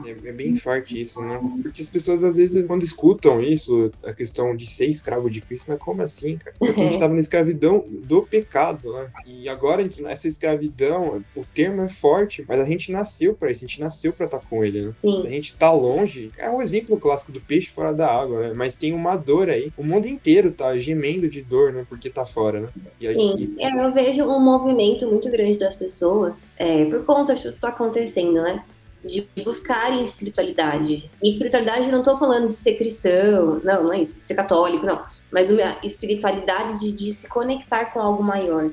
É, 0.06 0.30
é, 0.30 0.32
bem 0.32 0.56
forte 0.56 1.00
isso, 1.00 1.22
né? 1.22 1.40
Porque 1.62 1.82
as 1.82 1.90
pessoas, 1.90 2.24
às 2.24 2.36
vezes, 2.36 2.66
quando 2.68 2.84
escutam 2.84 3.42
isso, 3.42 3.92
a 4.04 4.14
questão 4.14 4.56
de 4.56 4.66
ser 4.68 4.88
escravo 4.88 5.30
de 5.30 5.42
Cristo, 5.42 5.68
mas 5.70 5.80
como 5.80 6.02
assim, 6.02 6.38
cara? 6.38 6.56
Porque 6.60 6.74
a 6.80 6.84
gente 6.84 6.94
estava 6.94 7.14
na 7.14 7.20
escravidão 7.20 7.86
do 7.88 8.22
pecado, 8.24 8.94
né? 8.94 9.08
E 9.26 9.48
agora, 9.48 9.90
essa 10.08 10.28
escravidão, 10.28 11.24
o 11.36 11.46
termo 11.46 11.82
é 11.82 11.88
forte, 11.88 12.44
mas 12.48 12.60
a 12.60 12.66
gente 12.66 12.92
nasceu 12.92 13.34
para 13.34 13.52
isso, 13.52 13.64
a 13.64 13.68
gente 13.68 13.80
nasceu 13.80 14.12
para 14.12 14.26
estar 14.26 14.40
tá 14.40 14.46
com 14.50 14.64
ele, 14.64 14.88
né? 14.88 14.94
Sim. 14.96 15.26
A 15.26 15.30
gente 15.30 15.56
tá 15.56 15.72
longe, 15.72 16.32
é 16.38 16.50
um 16.50 16.62
exemplo 16.62 16.98
clássico 16.98 17.32
do 17.32 17.40
peixe 17.40 17.70
fora 17.70 17.94
da 17.94 18.08
água, 18.12 18.48
né? 18.48 18.54
Mas 18.54 18.76
tem 18.76 18.94
uma 18.94 19.16
dor 19.16 19.50
aí, 19.50 19.72
o 19.78 19.84
mundo 19.84 20.08
inteiro 20.08 20.52
tá 20.52 20.78
gemendo 20.78 21.30
de 21.30 21.42
dor, 21.42 21.72
né? 21.72 21.86
Porque 21.88 22.10
tá 22.10 22.26
fora, 22.26 22.62
né? 22.62 22.70
Aí, 23.02 23.14
Sim, 23.14 23.56
e... 23.58 23.64
é, 23.64 23.86
eu 23.86 23.94
vejo 23.94 24.24
um 24.26 24.40
movimento 24.40 25.08
muito 25.08 25.30
grande 25.32 25.58
das 25.58 25.76
pessoas, 25.76 26.54
é, 26.58 26.86
por 26.86 27.06
conta 27.06 27.34
disso 27.34 27.54
que 27.54 27.60
tá 27.60 27.70
acontecendo, 27.70 28.42
né? 28.42 28.64
De 29.04 29.28
buscarem 29.44 30.02
espiritualidade. 30.02 31.10
E 31.24 31.30
espiritualidade 31.30 31.92
não 31.92 32.00
estou 32.00 32.18
falando 32.18 32.48
de 32.48 32.56
ser 32.56 32.76
cristão, 32.76 33.62
não, 33.64 33.84
não 33.84 33.94
é 33.94 34.02
isso, 34.02 34.20
de 34.20 34.28
ser 34.28 34.36
católico, 34.36 34.86
não. 34.86 35.04
Mas 35.32 35.50
uma 35.50 35.78
espiritualidade 35.84 36.80
de, 36.80 36.92
de 36.92 37.14
se 37.14 37.30
conectar 37.30 37.86
com 37.86 38.00
algo 38.00 38.24
maior, 38.24 38.72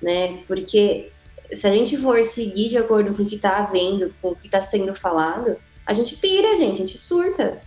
né? 0.00 0.42
Porque 0.46 1.10
se 1.50 1.66
a 1.66 1.72
gente 1.72 1.96
for 1.96 2.22
seguir 2.22 2.68
de 2.68 2.78
acordo 2.78 3.14
com 3.14 3.22
o 3.22 3.26
que 3.26 3.36
está 3.36 3.58
havendo, 3.58 4.14
com 4.20 4.30
o 4.30 4.36
que 4.36 4.46
está 4.46 4.60
sendo 4.60 4.94
falado, 4.94 5.56
a 5.86 5.92
gente 5.92 6.16
pira, 6.16 6.56
gente, 6.56 6.74
a 6.74 6.86
gente 6.86 6.98
surta. 6.98 7.62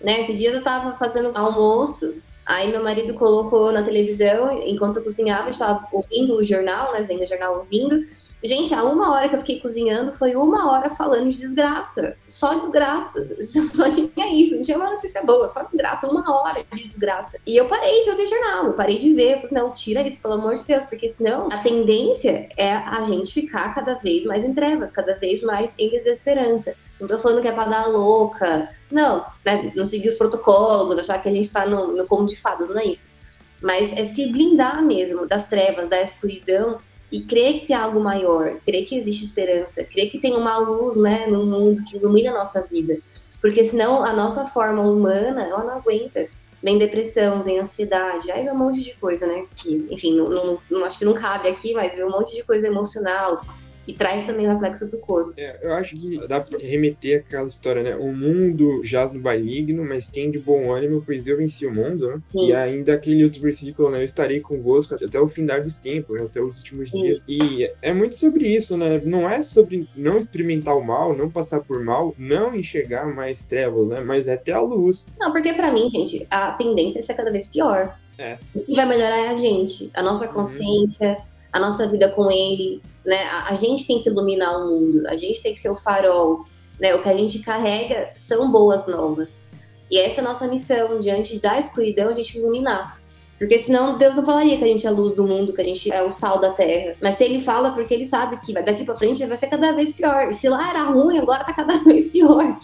Né? 0.00 0.20
Esses 0.20 0.38
dias 0.38 0.54
eu 0.54 0.62
tava 0.62 0.98
fazendo 0.98 1.36
almoço, 1.36 2.20
aí 2.46 2.70
meu 2.70 2.82
marido 2.82 3.14
colocou 3.14 3.72
na 3.72 3.82
televisão, 3.82 4.52
enquanto 4.64 4.96
eu 4.96 5.04
cozinhava, 5.04 5.46
eu 5.46 5.50
estava 5.50 5.86
ouvindo 5.92 6.34
o 6.34 6.42
jornal, 6.42 6.92
né? 6.92 7.02
Vendo 7.02 7.22
o 7.22 7.26
jornal 7.26 7.58
ouvindo. 7.58 8.04
Gente, 8.44 8.74
a 8.74 8.82
uma 8.82 9.12
hora 9.12 9.28
que 9.28 9.36
eu 9.36 9.38
fiquei 9.38 9.60
cozinhando 9.60 10.12
foi 10.12 10.34
uma 10.34 10.72
hora 10.72 10.90
falando 10.90 11.30
de 11.30 11.38
desgraça. 11.38 12.16
Só 12.26 12.54
desgraça. 12.58 13.28
Só 13.72 13.88
tinha 13.88 14.34
isso, 14.34 14.56
não 14.56 14.62
tinha 14.62 14.76
uma 14.76 14.90
notícia 14.90 15.22
boa, 15.24 15.48
só 15.48 15.62
desgraça, 15.62 16.08
uma 16.08 16.24
hora 16.28 16.64
de 16.72 16.82
desgraça. 16.82 17.38
E 17.46 17.56
eu 17.56 17.68
parei 17.68 18.02
de 18.02 18.10
ouvir 18.10 18.26
jornal, 18.26 18.66
eu 18.66 18.72
parei 18.72 18.98
de 18.98 19.14
ver. 19.14 19.34
Eu 19.34 19.38
falei, 19.38 19.62
não, 19.62 19.72
tira 19.72 20.02
isso, 20.02 20.20
pelo 20.20 20.34
amor 20.34 20.56
de 20.56 20.64
Deus, 20.64 20.86
porque 20.86 21.08
senão 21.08 21.48
a 21.52 21.62
tendência 21.62 22.48
é 22.56 22.72
a 22.72 23.04
gente 23.04 23.32
ficar 23.32 23.72
cada 23.74 23.94
vez 23.94 24.24
mais 24.24 24.44
em 24.44 24.52
trevas, 24.52 24.92
cada 24.92 25.14
vez 25.14 25.42
mais 25.42 25.78
em 25.78 25.88
desesperança. 25.88 26.74
Não 27.02 27.08
tô 27.08 27.18
falando 27.18 27.42
que 27.42 27.48
é 27.48 27.52
pra 27.52 27.64
dar 27.64 27.88
louca. 27.88 28.68
Não, 28.88 29.26
né? 29.44 29.72
Não 29.74 29.84
seguir 29.84 30.08
os 30.08 30.14
protocolos, 30.14 30.96
achar 30.96 31.20
que 31.20 31.28
a 31.28 31.32
gente 31.32 31.52
tá 31.52 31.66
no, 31.66 31.96
no 31.96 32.06
como 32.06 32.28
de 32.28 32.36
fadas, 32.36 32.68
não 32.68 32.78
é 32.78 32.86
isso. 32.86 33.18
Mas 33.60 33.92
é 33.98 34.04
se 34.04 34.30
blindar 34.30 34.80
mesmo 34.80 35.26
das 35.26 35.48
trevas, 35.48 35.88
da 35.88 36.00
escuridão 36.00 36.78
e 37.10 37.22
crer 37.22 37.54
que 37.54 37.66
tem 37.66 37.74
algo 37.74 37.98
maior, 37.98 38.56
crer 38.64 38.84
que 38.84 38.96
existe 38.96 39.24
esperança, 39.24 39.82
crer 39.82 40.10
que 40.10 40.18
tem 40.20 40.36
uma 40.36 40.56
luz, 40.58 40.96
né, 40.96 41.26
no 41.26 41.44
mundo 41.44 41.82
que 41.82 41.96
ilumina 41.96 42.30
a 42.30 42.34
nossa 42.34 42.64
vida. 42.68 42.96
Porque 43.40 43.64
senão 43.64 44.04
a 44.04 44.12
nossa 44.12 44.46
forma 44.46 44.82
humana, 44.82 45.42
ela 45.42 45.64
não 45.64 45.78
aguenta. 45.78 46.28
Vem 46.62 46.78
depressão, 46.78 47.42
vem 47.42 47.58
ansiedade, 47.58 48.30
aí 48.30 48.44
vem 48.44 48.52
um 48.52 48.56
monte 48.56 48.80
de 48.80 48.94
coisa, 48.94 49.26
né? 49.26 49.44
Que, 49.56 49.88
enfim, 49.90 50.16
não, 50.16 50.28
não, 50.28 50.58
não, 50.70 50.84
acho 50.84 51.00
que 51.00 51.04
não 51.04 51.14
cabe 51.14 51.48
aqui, 51.48 51.74
mas 51.74 51.96
vem 51.96 52.04
um 52.04 52.10
monte 52.10 52.36
de 52.36 52.44
coisa 52.44 52.68
emocional, 52.68 53.44
e 53.86 53.92
traz 53.94 54.26
também 54.26 54.46
o 54.46 54.50
reflexo 54.50 54.88
pro 54.90 54.98
corpo. 54.98 55.32
É, 55.36 55.58
eu 55.62 55.72
acho 55.72 55.96
que 55.96 56.26
dá 56.26 56.40
pra 56.40 56.58
remeter 56.58 57.24
aquela 57.26 57.48
história, 57.48 57.82
né? 57.82 57.96
O 57.96 58.12
mundo 58.12 58.80
jaz 58.84 59.12
no 59.12 59.20
maligno, 59.20 59.84
mas 59.84 60.08
tem 60.08 60.30
de 60.30 60.38
bom 60.38 60.72
ânimo, 60.72 61.02
pois 61.04 61.26
eu 61.26 61.36
venci 61.36 61.66
o 61.66 61.74
mundo, 61.74 62.08
né? 62.08 62.20
Sim. 62.26 62.48
E 62.48 62.54
ainda 62.54 62.94
aquele 62.94 63.24
outro 63.24 63.40
versículo, 63.40 63.90
né? 63.90 64.00
Eu 64.00 64.04
estarei 64.04 64.40
convosco 64.40 64.94
até 64.94 65.20
o 65.20 65.28
final 65.28 65.60
dos 65.60 65.76
tempos, 65.76 66.16
né? 66.16 66.26
até 66.26 66.40
os 66.40 66.58
últimos 66.58 66.90
Sim. 66.90 67.02
dias. 67.02 67.24
E 67.28 67.70
é 67.80 67.92
muito 67.92 68.16
sobre 68.16 68.46
isso, 68.46 68.76
né? 68.76 69.00
Não 69.04 69.28
é 69.28 69.42
sobre 69.42 69.88
não 69.96 70.18
experimentar 70.18 70.76
o 70.76 70.84
mal, 70.84 71.16
não 71.16 71.30
passar 71.30 71.60
por 71.60 71.82
mal, 71.82 72.14
não 72.18 72.54
enxergar 72.54 73.06
mais 73.06 73.44
trevas, 73.44 73.88
né? 73.88 74.00
Mas 74.00 74.28
é 74.28 74.36
ter 74.36 74.52
a 74.52 74.60
luz. 74.60 75.06
Não, 75.18 75.32
porque 75.32 75.52
para 75.54 75.72
mim, 75.72 75.90
gente, 75.90 76.26
a 76.30 76.52
tendência 76.52 77.00
é 77.00 77.02
ser 77.02 77.14
cada 77.14 77.32
vez 77.32 77.48
pior. 77.48 77.96
É. 78.18 78.38
O 78.54 78.60
que 78.60 78.74
vai 78.74 78.86
melhorar 78.86 79.18
é 79.18 79.28
a 79.28 79.36
gente, 79.36 79.90
a 79.94 80.02
nossa 80.02 80.26
uhum. 80.26 80.34
consciência, 80.34 81.10
uhum. 81.10 81.16
A 81.52 81.60
nossa 81.60 81.86
vida 81.88 82.08
com 82.10 82.30
ele, 82.30 82.80
né? 83.04 83.22
A, 83.46 83.54
gente 83.54 83.86
tem 83.86 84.02
que 84.02 84.08
iluminar 84.08 84.58
o 84.58 84.68
mundo, 84.68 85.06
a 85.06 85.16
gente 85.16 85.42
tem 85.42 85.52
que 85.52 85.60
ser 85.60 85.70
o 85.70 85.76
farol, 85.76 86.46
né? 86.80 86.94
O 86.94 87.02
que 87.02 87.08
a 87.08 87.16
gente 87.16 87.40
carrega 87.40 88.10
são 88.16 88.50
boas 88.50 88.86
novas. 88.86 89.52
E 89.90 89.98
essa 89.98 90.20
é 90.20 90.24
a 90.24 90.28
nossa 90.28 90.48
missão, 90.48 90.98
diante 90.98 91.38
da 91.38 91.58
escuridão, 91.58 92.08
a 92.08 92.14
gente 92.14 92.38
iluminar. 92.38 93.02
Porque 93.38 93.58
senão 93.58 93.98
Deus 93.98 94.14
não 94.14 94.24
falaria 94.24 94.56
que 94.56 94.62
a 94.62 94.68
gente 94.68 94.86
é 94.86 94.88
a 94.88 94.92
luz 94.92 95.16
do 95.16 95.26
mundo, 95.26 95.52
que 95.52 95.60
a 95.60 95.64
gente 95.64 95.92
é 95.92 96.00
o 96.04 96.12
sal 96.12 96.40
da 96.40 96.52
terra. 96.52 96.94
Mas 97.02 97.16
se 97.16 97.24
ele 97.24 97.40
fala, 97.40 97.72
porque 97.72 97.92
ele 97.92 98.06
sabe 98.06 98.38
que 98.38 98.52
daqui 98.52 98.84
para 98.84 98.94
frente 98.94 99.26
vai 99.26 99.36
ser 99.36 99.48
cada 99.48 99.72
vez 99.72 99.96
pior. 99.96 100.28
E 100.28 100.32
se 100.32 100.48
lá 100.48 100.70
era 100.70 100.84
ruim, 100.84 101.18
agora 101.18 101.44
tá 101.44 101.52
cada 101.52 101.76
vez 101.82 102.12
pior. 102.12 102.56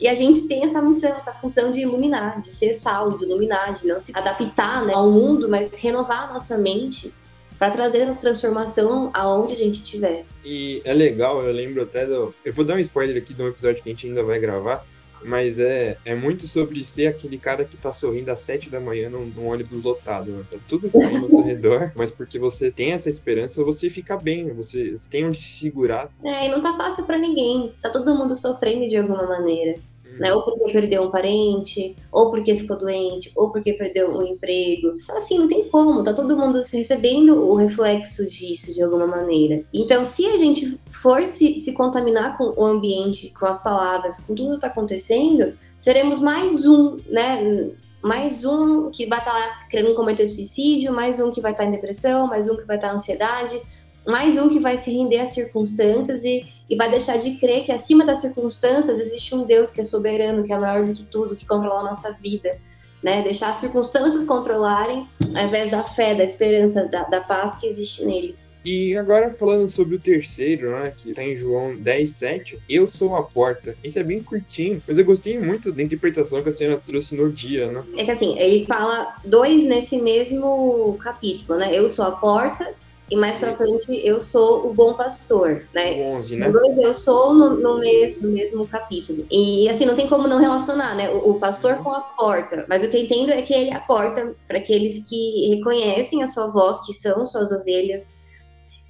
E 0.00 0.08
a 0.08 0.14
gente 0.14 0.48
tem 0.48 0.64
essa 0.64 0.80
missão, 0.80 1.14
essa 1.14 1.34
função 1.34 1.70
de 1.70 1.80
iluminar, 1.80 2.40
de 2.40 2.48
ser 2.48 2.72
sal, 2.72 3.12
de 3.12 3.26
iluminar, 3.26 3.74
de 3.74 3.86
não 3.86 4.00
se 4.00 4.16
adaptar 4.16 4.86
né, 4.86 4.94
ao 4.94 5.10
mundo, 5.10 5.50
mas 5.50 5.68
renovar 5.78 6.30
a 6.30 6.32
nossa 6.32 6.56
mente 6.56 7.14
para 7.62 7.70
trazer 7.70 8.08
a 8.08 8.14
transformação 8.16 9.12
aonde 9.14 9.52
a 9.52 9.56
gente 9.56 9.74
estiver. 9.74 10.24
E 10.44 10.82
é 10.84 10.92
legal, 10.92 11.40
eu 11.44 11.52
lembro 11.52 11.80
até 11.80 12.04
do. 12.04 12.34
Eu 12.44 12.52
vou 12.52 12.64
dar 12.64 12.74
um 12.74 12.80
spoiler 12.80 13.16
aqui 13.16 13.32
de 13.32 13.40
um 13.40 13.46
episódio 13.46 13.80
que 13.80 13.88
a 13.88 13.92
gente 13.92 14.08
ainda 14.08 14.20
vai 14.24 14.40
gravar, 14.40 14.84
mas 15.24 15.60
é, 15.60 15.96
é 16.04 16.12
muito 16.12 16.48
sobre 16.48 16.82
ser 16.82 17.06
aquele 17.06 17.38
cara 17.38 17.64
que 17.64 17.76
tá 17.76 17.92
sorrindo 17.92 18.32
às 18.32 18.40
sete 18.40 18.68
da 18.68 18.80
manhã 18.80 19.08
num, 19.08 19.26
num 19.26 19.46
ônibus 19.46 19.80
lotado. 19.84 20.32
Né? 20.32 20.44
Tá 20.50 20.58
tudo 20.66 20.90
ao 20.92 21.30
seu 21.30 21.44
redor, 21.44 21.92
mas 21.94 22.10
porque 22.10 22.36
você 22.36 22.68
tem 22.68 22.90
essa 22.94 23.08
esperança, 23.08 23.62
você 23.62 23.88
fica 23.88 24.16
bem, 24.16 24.52
você, 24.52 24.96
você 24.96 25.08
tem 25.08 25.24
onde 25.24 25.40
se 25.40 25.60
segurar. 25.60 26.10
É, 26.24 26.48
e 26.48 26.50
não 26.50 26.60
tá 26.60 26.76
fácil 26.76 27.06
para 27.06 27.16
ninguém. 27.16 27.72
Tá 27.80 27.90
todo 27.90 28.12
mundo 28.16 28.34
sofrendo 28.34 28.88
de 28.88 28.96
alguma 28.96 29.24
maneira 29.24 29.78
né? 30.18 30.32
Ou 30.32 30.42
porque 30.44 30.72
perdeu 30.72 31.02
um 31.02 31.10
parente, 31.10 31.96
ou 32.10 32.30
porque 32.30 32.54
ficou 32.56 32.78
doente, 32.78 33.32
ou 33.36 33.52
porque 33.52 33.72
perdeu 33.74 34.10
um 34.10 34.22
emprego. 34.22 34.94
Só 34.98 35.16
assim, 35.16 35.38
não 35.38 35.48
tem 35.48 35.68
como, 35.68 36.02
tá 36.02 36.12
todo 36.12 36.36
mundo 36.36 36.56
recebendo 36.58 37.48
o 37.48 37.54
reflexo 37.54 38.28
disso 38.28 38.72
de 38.74 38.82
alguma 38.82 39.06
maneira. 39.06 39.64
Então, 39.72 40.04
se 40.04 40.26
a 40.26 40.36
gente 40.36 40.78
for 40.88 41.24
se, 41.24 41.58
se 41.58 41.74
contaminar 41.74 42.36
com 42.36 42.54
o 42.56 42.64
ambiente, 42.64 43.32
com 43.38 43.46
as 43.46 43.62
palavras, 43.62 44.20
com 44.20 44.34
tudo 44.34 44.48
que 44.50 44.54
está 44.54 44.68
acontecendo, 44.68 45.54
seremos 45.76 46.20
mais 46.20 46.64
um, 46.64 46.98
né? 47.08 47.70
mais 48.02 48.44
um 48.44 48.90
que 48.90 49.06
vai 49.06 49.20
estar 49.20 49.32
tá 49.32 49.66
querendo 49.70 49.94
cometer 49.94 50.26
suicídio, 50.26 50.92
mais 50.92 51.20
um 51.20 51.30
que 51.30 51.40
vai 51.40 51.52
estar 51.52 51.62
tá 51.62 51.68
em 51.68 51.72
depressão, 51.72 52.26
mais 52.26 52.50
um 52.50 52.56
que 52.56 52.64
vai 52.64 52.76
estar 52.76 52.88
tá 52.88 52.92
em 52.92 52.96
ansiedade, 52.96 53.62
mais 54.06 54.36
um 54.38 54.48
que 54.48 54.60
vai 54.60 54.76
se 54.76 54.90
render 54.90 55.18
às 55.18 55.30
circunstâncias 55.30 56.24
e, 56.24 56.46
e 56.68 56.76
vai 56.76 56.90
deixar 56.90 57.18
de 57.18 57.36
crer 57.36 57.64
que 57.64 57.72
acima 57.72 58.04
das 58.04 58.20
circunstâncias 58.20 58.98
existe 58.98 59.34
um 59.34 59.44
Deus 59.44 59.70
que 59.70 59.80
é 59.80 59.84
soberano, 59.84 60.44
que 60.44 60.52
é 60.52 60.58
maior 60.58 60.84
do 60.84 60.92
que 60.92 61.04
tudo, 61.04 61.36
que 61.36 61.46
controla 61.46 61.80
a 61.80 61.84
nossa 61.84 62.12
vida. 62.14 62.58
Né? 63.02 63.22
Deixar 63.22 63.50
as 63.50 63.56
circunstâncias 63.56 64.24
controlarem, 64.24 65.08
ao 65.34 65.44
invés 65.44 65.70
da 65.70 65.82
fé, 65.82 66.14
da 66.14 66.22
esperança, 66.22 66.86
da, 66.86 67.02
da 67.02 67.20
paz 67.20 67.60
que 67.60 67.66
existe 67.66 68.04
nele. 68.04 68.36
E 68.64 68.96
agora 68.96 69.34
falando 69.34 69.68
sobre 69.68 69.96
o 69.96 70.00
terceiro, 70.00 70.70
né, 70.70 70.92
que 70.96 71.12
tá 71.12 71.22
em 71.22 71.36
João 71.36 71.76
10, 71.76 72.10
7, 72.10 72.58
eu 72.68 72.86
sou 72.86 73.16
a 73.16 73.22
porta. 73.24 73.74
Isso 73.82 73.98
é 73.98 74.04
bem 74.04 74.22
curtinho, 74.22 74.80
mas 74.86 74.98
eu 74.98 75.04
gostei 75.04 75.36
muito 75.38 75.72
da 75.72 75.82
interpretação 75.82 76.42
que 76.44 76.48
a 76.48 76.52
senhora 76.52 76.80
trouxe 76.84 77.16
no 77.16 77.30
dia, 77.32 77.72
né? 77.72 77.82
É 77.98 78.04
que 78.04 78.10
assim, 78.12 78.38
ele 78.38 78.64
fala 78.64 79.16
dois 79.24 79.64
nesse 79.64 80.00
mesmo 80.00 80.96
capítulo, 81.00 81.58
né? 81.58 81.76
Eu 81.76 81.88
sou 81.88 82.04
a 82.04 82.12
porta 82.12 82.72
e 83.10 83.16
mais 83.16 83.38
pra 83.38 83.54
frente 83.54 83.88
eu 84.06 84.20
sou 84.20 84.66
o 84.66 84.72
bom 84.72 84.94
pastor, 84.94 85.64
né? 85.74 86.02
11, 86.02 86.36
né? 86.36 86.52
Eu 86.82 86.94
sou 86.94 87.34
no, 87.34 87.60
no, 87.60 87.78
mesmo, 87.78 88.26
no 88.26 88.32
mesmo 88.32 88.66
capítulo. 88.66 89.26
E 89.30 89.68
assim, 89.68 89.84
não 89.84 89.94
tem 89.94 90.08
como 90.08 90.26
não 90.26 90.38
relacionar, 90.38 90.94
né? 90.94 91.10
O, 91.10 91.32
o 91.32 91.38
pastor 91.38 91.76
com 91.82 91.90
a 91.90 92.00
porta. 92.00 92.64
Mas 92.68 92.82
o 92.82 92.90
que 92.90 92.96
eu 92.96 93.02
entendo 93.02 93.30
é 93.30 93.42
que 93.42 93.52
ele 93.52 93.70
é 93.70 93.74
a 93.74 93.80
porta 93.80 94.34
para 94.48 94.58
aqueles 94.58 95.08
que 95.08 95.54
reconhecem 95.54 96.22
a 96.22 96.26
sua 96.26 96.46
voz, 96.46 96.80
que 96.86 96.94
são 96.94 97.26
suas 97.26 97.52
ovelhas. 97.52 98.22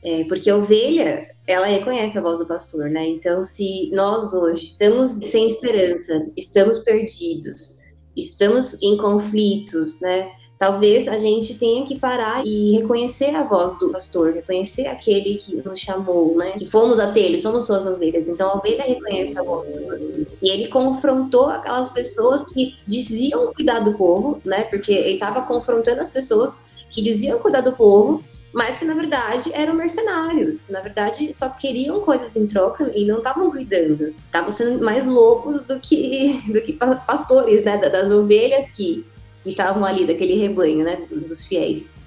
É, 0.04 0.25
porque 0.25 0.50
a 0.50 0.57
ovelha, 0.57 1.28
ela 1.47 1.66
reconhece 1.66 2.19
a 2.19 2.23
voz 2.23 2.38
do 2.38 2.47
pastor, 2.47 2.90
né? 2.90 3.04
Então, 3.04 3.42
se 3.42 3.90
nós 3.92 4.33
hoje 4.35 4.66
estamos 4.66 5.11
sem 5.11 5.47
esperança, 5.47 6.28
estamos 6.37 6.81
perdidos, 6.81 7.78
estamos 8.16 8.81
em 8.83 8.97
conflitos, 8.97 10.00
né? 10.00 10.31
Talvez 10.62 11.09
a 11.09 11.19
gente 11.19 11.59
tenha 11.59 11.85
que 11.85 11.99
parar 11.99 12.47
e 12.47 12.78
reconhecer 12.78 13.35
a 13.35 13.42
voz 13.42 13.76
do 13.81 13.90
pastor, 13.90 14.33
reconhecer 14.33 14.87
aquele 14.87 15.35
que 15.35 15.57
nos 15.57 15.81
chamou, 15.81 16.37
né? 16.37 16.52
Que 16.57 16.66
fomos 16.66 17.00
até 17.00 17.19
ele, 17.19 17.37
somos 17.37 17.66
suas 17.66 17.85
ovelhas. 17.85 18.28
Então 18.28 18.49
a 18.49 18.59
ovelha 18.59 18.85
reconhece 18.85 19.37
a 19.37 19.42
voz 19.42 19.75
do 19.75 19.83
pastor. 19.83 20.26
E 20.40 20.49
ele 20.49 20.69
confrontou 20.69 21.49
aquelas 21.49 21.90
pessoas 21.90 22.45
que 22.52 22.76
diziam 22.87 23.52
cuidar 23.52 23.81
do 23.81 23.95
povo, 23.95 24.40
né? 24.45 24.62
Porque 24.66 24.92
ele 24.92 25.14
estava 25.14 25.42
confrontando 25.42 26.00
as 26.00 26.12
pessoas 26.12 26.69
que 26.88 27.02
diziam 27.02 27.40
cuidar 27.40 27.62
do 27.62 27.73
povo, 27.73 28.23
mas 28.52 28.78
que 28.78 28.85
na 28.85 28.95
verdade 28.95 29.50
eram 29.54 29.75
mercenários, 29.75 30.61
que 30.61 30.73
na 30.73 30.81
verdade 30.81 31.33
só 31.33 31.49
queriam 31.49 32.02
coisas 32.02 32.37
em 32.37 32.47
troca 32.47 32.88
e 32.95 33.04
não 33.04 33.19
estavam 33.19 33.50
cuidando. 33.50 34.14
Estavam 34.26 34.52
sendo 34.52 34.85
mais 34.85 35.07
lobos 35.07 35.66
do 35.66 35.81
que, 35.81 36.40
do 36.47 36.62
que 36.62 36.75
pastores, 36.75 37.64
né? 37.64 37.78
Das 37.78 38.12
ovelhas 38.12 38.71
que 38.76 39.04
que 39.43 39.51
estavam 39.51 39.85
ali, 39.85 40.07
daquele 40.07 40.37
rebanho, 40.37 40.85
né, 40.85 41.05
dos 41.11 41.47
fiéis. 41.47 42.01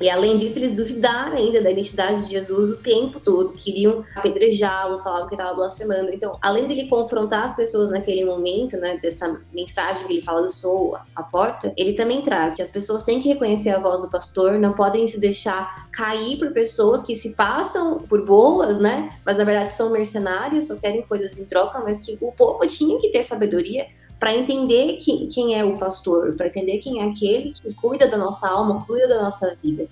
E 0.00 0.08
além 0.08 0.38
disso, 0.38 0.58
eles 0.58 0.74
duvidaram 0.74 1.36
ainda 1.36 1.60
da 1.60 1.70
identidade 1.70 2.22
de 2.22 2.30
Jesus 2.30 2.70
o 2.70 2.78
tempo 2.78 3.20
todo, 3.20 3.52
queriam 3.52 4.02
apedrejá-lo, 4.16 4.98
falavam 4.98 5.28
que 5.28 5.34
estava 5.34 5.54
blasfemando. 5.54 6.10
Então, 6.10 6.38
além 6.40 6.66
dele 6.66 6.88
confrontar 6.88 7.44
as 7.44 7.54
pessoas 7.54 7.90
naquele 7.90 8.24
momento, 8.24 8.78
né, 8.78 8.98
dessa 9.02 9.38
mensagem 9.52 10.06
que 10.06 10.14
ele 10.14 10.22
fala, 10.22 10.40
eu 10.40 10.48
sou 10.48 10.96
a 11.14 11.22
porta, 11.22 11.70
ele 11.76 11.92
também 11.92 12.22
traz 12.22 12.54
que 12.54 12.62
as 12.62 12.70
pessoas 12.70 13.02
têm 13.02 13.20
que 13.20 13.28
reconhecer 13.28 13.70
a 13.70 13.78
voz 13.78 14.00
do 14.00 14.08
pastor, 14.08 14.58
não 14.58 14.72
podem 14.72 15.06
se 15.06 15.20
deixar 15.20 15.90
cair 15.90 16.38
por 16.38 16.50
pessoas 16.52 17.02
que 17.02 17.14
se 17.14 17.36
passam 17.36 17.98
por 17.98 18.24
boas, 18.24 18.80
né, 18.80 19.10
mas 19.24 19.36
na 19.36 19.44
verdade 19.44 19.74
são 19.74 19.90
mercenários, 19.90 20.68
só 20.68 20.76
querem 20.80 21.02
coisas 21.02 21.38
em 21.38 21.44
troca, 21.44 21.78
mas 21.80 22.00
que 22.00 22.16
o 22.22 22.32
povo 22.32 22.66
tinha 22.66 22.98
que 22.98 23.10
ter 23.10 23.22
sabedoria 23.22 23.86
para 24.20 24.36
entender 24.36 24.98
quem, 24.98 25.26
quem 25.28 25.58
é 25.58 25.64
o 25.64 25.78
pastor, 25.78 26.34
para 26.36 26.48
entender 26.48 26.76
quem 26.76 27.00
é 27.00 27.06
aquele 27.06 27.52
que 27.52 27.72
cuida 27.72 28.06
da 28.06 28.18
nossa 28.18 28.46
alma, 28.50 28.84
cuida 28.86 29.08
da 29.08 29.22
nossa 29.22 29.56
vida. 29.62 29.88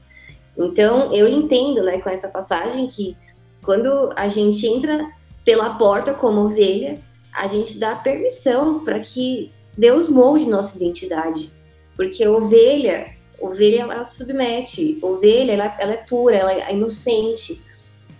Então, 0.56 1.10
eu 1.14 1.26
entendo, 1.26 1.82
né, 1.82 1.98
com 1.98 2.10
essa 2.10 2.28
passagem 2.28 2.86
que 2.86 3.16
quando 3.64 4.10
a 4.14 4.28
gente 4.28 4.66
entra 4.66 5.10
pela 5.44 5.74
porta 5.74 6.12
como 6.12 6.42
ovelha, 6.42 7.00
a 7.32 7.48
gente 7.48 7.78
dá 7.78 7.96
permissão 7.96 8.84
para 8.84 9.00
que 9.00 9.50
Deus 9.76 10.10
molde 10.10 10.46
nossa 10.46 10.76
identidade. 10.76 11.50
Porque 11.96 12.26
ovelha, 12.28 13.14
ovelha 13.40 13.82
ela 13.82 14.04
submete, 14.04 14.98
ovelha 15.02 15.52
ela, 15.52 15.76
ela 15.80 15.92
é 15.94 15.96
pura, 15.96 16.36
ela 16.36 16.52
é 16.52 16.74
inocente. 16.74 17.62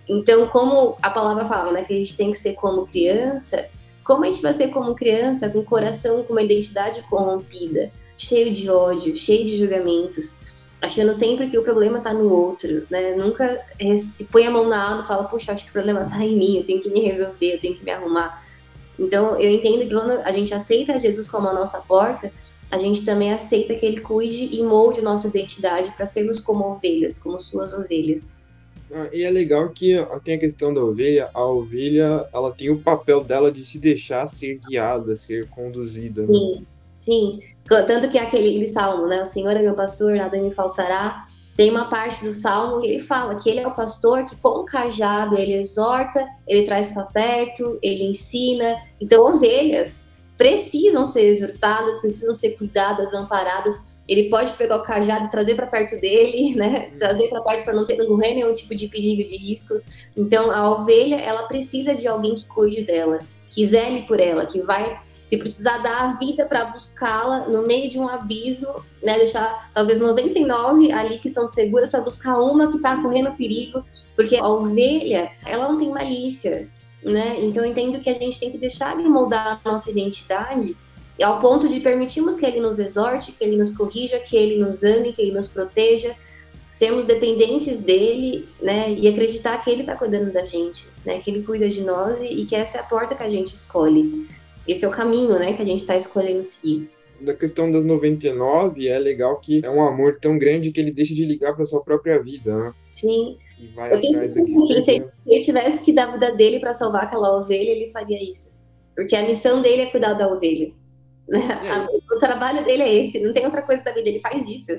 Então, 0.09 0.49
como 0.49 0.97
a 1.03 1.11
palavra 1.11 1.45
fala, 1.45 1.73
né, 1.73 1.85
que 1.85 1.93
a 1.93 1.99
gente 1.99 2.17
tem 2.17 2.31
que 2.31 2.39
ser 2.39 2.55
como 2.55 2.87
criança, 2.87 3.69
Como 4.09 4.25
a 4.25 4.27
gente 4.27 4.41
vai 4.41 4.55
ser 4.55 4.69
como 4.69 4.95
criança, 4.95 5.51
com 5.51 5.59
o 5.59 5.65
coração, 5.65 6.25
com 6.25 6.33
uma 6.33 6.43
identidade 6.43 7.03
corrompida, 7.03 7.93
cheio 8.17 8.51
de 8.51 8.71
ódio, 8.71 9.15
cheio 9.15 9.45
de 9.45 9.59
julgamentos, 9.59 10.47
achando 10.81 11.13
sempre 11.13 11.51
que 11.51 11.59
o 11.59 11.63
problema 11.63 11.99
está 11.99 12.15
no 12.15 12.33
outro, 12.33 12.87
né? 12.89 13.15
Nunca 13.15 13.63
se 13.99 14.29
põe 14.29 14.47
a 14.47 14.51
mão 14.51 14.67
na 14.67 14.83
alma 14.83 15.03
e 15.03 15.07
fala, 15.07 15.25
puxa, 15.25 15.53
acho 15.53 15.65
que 15.65 15.71
o 15.71 15.73
problema 15.75 16.07
está 16.07 16.25
em 16.25 16.39
mim, 16.39 16.57
eu 16.57 16.65
tenho 16.65 16.81
que 16.81 16.89
me 16.89 17.01
resolver, 17.01 17.57
eu 17.57 17.61
tenho 17.61 17.75
que 17.75 17.85
me 17.85 17.91
arrumar. 17.91 18.43
Então, 18.99 19.39
eu 19.39 19.51
entendo 19.51 19.81
que 19.81 19.95
quando 19.95 20.13
a 20.25 20.33
gente 20.33 20.55
aceita 20.55 20.99
Jesus 20.99 21.29
como 21.29 21.47
a 21.47 21.53
nossa 21.53 21.83
porta, 21.83 22.33
a 22.71 22.79
gente 22.79 23.05
também 23.05 23.31
aceita 23.31 23.75
que 23.75 23.85
ele 23.85 24.01
cuide 24.01 24.57
e 24.57 24.63
molde 24.63 25.03
nossa 25.03 25.29
identidade 25.29 25.91
para 25.95 26.07
sermos 26.07 26.41
como 26.41 26.65
ovelhas, 26.65 27.23
como 27.23 27.39
suas 27.39 27.75
ovelhas. 27.75 28.43
Ah, 28.93 29.09
e 29.13 29.23
é 29.23 29.31
legal 29.31 29.69
que 29.71 29.95
tem 30.25 30.37
a 30.37 30.39
questão 30.39 30.73
da 30.73 30.83
ovelha, 30.83 31.31
a 31.35 31.45
ovelha 31.45 32.27
ela 32.33 32.51
tem 32.51 32.71
o 32.71 32.79
papel 32.79 33.23
dela 33.23 33.53
de 33.53 33.65
se 33.65 33.79
deixar 33.79 34.27
ser 34.27 34.61
guiada, 34.67 35.15
ser 35.15 35.49
conduzida. 35.49 36.23
Né? 36.23 36.29
Sim, 36.29 36.67
sim. 36.95 37.33
Tanto 37.67 38.09
que 38.09 38.19
aquele, 38.19 38.49
aquele 38.49 38.69
salmo, 38.69 39.07
né? 39.07 39.21
O 39.21 39.27
Senhor 39.27 39.55
é 39.55 39.63
meu 39.63 39.75
pastor, 39.75 40.15
nada 40.15 40.41
me 40.41 40.53
faltará. 40.53 41.27
Tem 41.55 41.71
uma 41.71 41.89
parte 41.89 42.25
do 42.25 42.33
salmo 42.33 42.81
que 42.81 42.87
ele 42.87 43.01
fala 43.01 43.35
que 43.35 43.51
ele 43.51 43.61
é 43.61 43.67
o 43.67 43.75
pastor 43.75 44.25
que, 44.25 44.37
com 44.37 44.61
o 44.61 44.65
cajado, 44.65 45.37
ele 45.37 45.55
exorta, 45.55 46.25
ele 46.47 46.63
traz 46.63 46.95
para 46.95 47.03
perto, 47.07 47.79
ele 47.83 48.05
ensina. 48.05 48.77
Então, 49.01 49.25
ovelhas 49.25 50.15
precisam 50.37 51.05
ser 51.05 51.27
exortadas, 51.27 52.01
precisam 52.01 52.33
ser 52.33 52.53
cuidadas, 52.53 53.13
amparadas. 53.13 53.89
Ele 54.09 54.31
pode 54.31 54.53
pegar 54.53 54.77
o 54.77 54.83
cajado 54.83 55.27
e 55.27 55.31
trazer 55.31 55.55
para 55.55 55.67
perto 55.67 56.01
dele, 56.01 56.55
né? 56.57 56.91
Trazer 56.99 57.29
para 57.29 57.43
perto 57.43 57.65
para 57.65 57.75
não 57.75 57.85
ter 57.85 57.97
correr 58.07 58.35
nenhum 58.35 58.55
tipo 58.55 58.75
de 58.75 58.89
perigo, 58.89 59.29
de 59.29 59.37
risco. 59.37 59.75
Então, 60.17 60.51
a 60.51 60.71
ovelha, 60.71 61.17
ela 61.17 61.43
precisa 61.43 61.95
de 61.95 62.09
alguém 62.09 62.35
que 62.35 62.47
cuide 62.47 62.83
dela, 62.83 63.21
que 63.51 63.67
zele 63.67 64.03
por 64.03 64.19
ela, 64.19 64.47
que 64.47 64.63
vai 64.63 64.99
se 65.29 65.37
precisar 65.37 65.77
dar 65.79 66.05
a 66.05 66.19
vida 66.19 66.47
para 66.47 66.65
buscá-la 66.65 67.41
no 67.49 67.67
meio 67.67 67.91
de 67.91 67.99
um 67.99 68.09
abismo, 68.09 68.83
né, 69.03 69.19
deixar 69.19 69.71
talvez 69.75 70.01
99 70.01 70.91
ali 70.91 71.19
que 71.19 71.29
estão 71.29 71.47
seguras 71.47 71.91
para 71.91 72.01
buscar 72.01 72.41
uma 72.41 72.71
que 72.71 72.79
está 72.79 73.03
correndo 73.03 73.37
perigo, 73.37 73.85
porque 74.17 74.37
a 74.37 74.49
ovelha, 74.49 75.31
ela 75.45 75.69
não 75.69 75.77
tem 75.77 75.91
malícia, 75.91 76.71
né? 77.05 77.37
Então 77.41 77.63
eu 77.63 77.71
entendo 77.71 78.01
que 78.01 78.09
a 78.09 78.15
gente 78.15 78.41
tem 78.41 78.51
que 78.51 78.57
deixar 78.57 78.99
ele 78.99 79.09
moldar 79.09 79.61
a 79.63 79.71
nossa 79.71 79.91
identidade 79.91 80.75
ao 81.23 81.41
ponto 81.41 81.69
de 81.69 81.81
permitirmos 81.81 82.37
que 82.37 82.47
ele 82.47 82.61
nos 82.61 82.79
exorte, 82.79 83.33
que 83.33 83.45
ele 83.45 83.57
nos 83.57 83.77
corrija, 83.77 84.19
que 84.19 84.37
ele 84.37 84.57
nos 84.57 84.83
ame, 84.85 85.13
que 85.13 85.21
ele 85.21 85.33
nos 85.33 85.49
proteja, 85.49 86.15
sermos 86.71 87.05
dependentes 87.05 87.81
dele, 87.81 88.47
né, 88.63 88.93
e 88.93 89.09
acreditar 89.09 89.59
que 89.59 89.71
ele 89.71 89.81
está 89.81 89.97
cuidando 89.97 90.33
da 90.33 90.45
gente, 90.45 90.91
né, 91.05 91.19
que 91.19 91.31
ele 91.31 91.43
cuida 91.43 91.69
de 91.69 91.83
nós 91.85 92.23
e, 92.23 92.29
e, 92.29 92.45
que 92.45 92.55
essa 92.55 92.79
é 92.79 92.81
a 92.81 92.85
porta 92.85 93.17
que 93.17 93.23
a 93.23 93.29
gente 93.29 93.49
escolhe. 93.49 94.29
Esse 94.67 94.85
é 94.85 94.89
o 94.89 94.93
caminho, 94.93 95.39
né, 95.39 95.55
que 95.55 95.63
a 95.63 95.65
gente 95.65 95.81
está 95.81 95.97
escolhendo 95.97 96.43
seguir. 96.43 96.91
Da 97.21 97.35
questão 97.35 97.69
das 97.69 97.85
99, 97.85 98.87
é 98.87 98.97
legal 98.97 99.41
que 99.41 99.61
é 99.65 99.69
um 99.69 99.83
amor 99.83 100.19
tão 100.21 100.39
grande 100.39 100.71
que 100.71 100.79
ele 100.79 100.93
deixa 100.93 101.13
de 101.13 101.25
ligar 101.25 101.57
para 101.57 101.67
sua 101.67 101.83
própria 101.83 102.23
vida, 102.23 102.57
né? 102.57 102.73
Sim, 102.93 103.37
eu 103.91 104.01
tenho 104.01 104.15
certeza 104.15 104.45
que 104.45 104.83
se 104.83 105.05
ele 105.27 105.41
tivesse 105.41 105.85
que 105.85 105.93
dar 105.93 106.11
a 106.11 106.13
vida 106.13 106.37
dele 106.37 106.61
para 106.61 106.73
salvar 106.73 107.05
aquela 107.05 107.41
ovelha, 107.41 107.71
ele 107.71 107.91
faria 107.91 108.23
isso. 108.23 108.59
Porque 108.95 109.17
a 109.17 109.27
missão 109.27 109.61
dele 109.61 109.83
é 109.83 109.87
cuidar 109.91 110.15
da 110.15 110.29
ovelha. 110.29 110.73
É. 111.33 111.99
O 112.11 112.19
trabalho 112.19 112.65
dele 112.65 112.83
é 112.83 112.95
esse, 112.95 113.21
não 113.21 113.33
tem 113.33 113.45
outra 113.45 113.63
coisa 113.63 113.85
da 113.85 113.93
vida, 113.93 114.09
ele 114.09 114.19
faz 114.19 114.49
isso. 114.49 114.73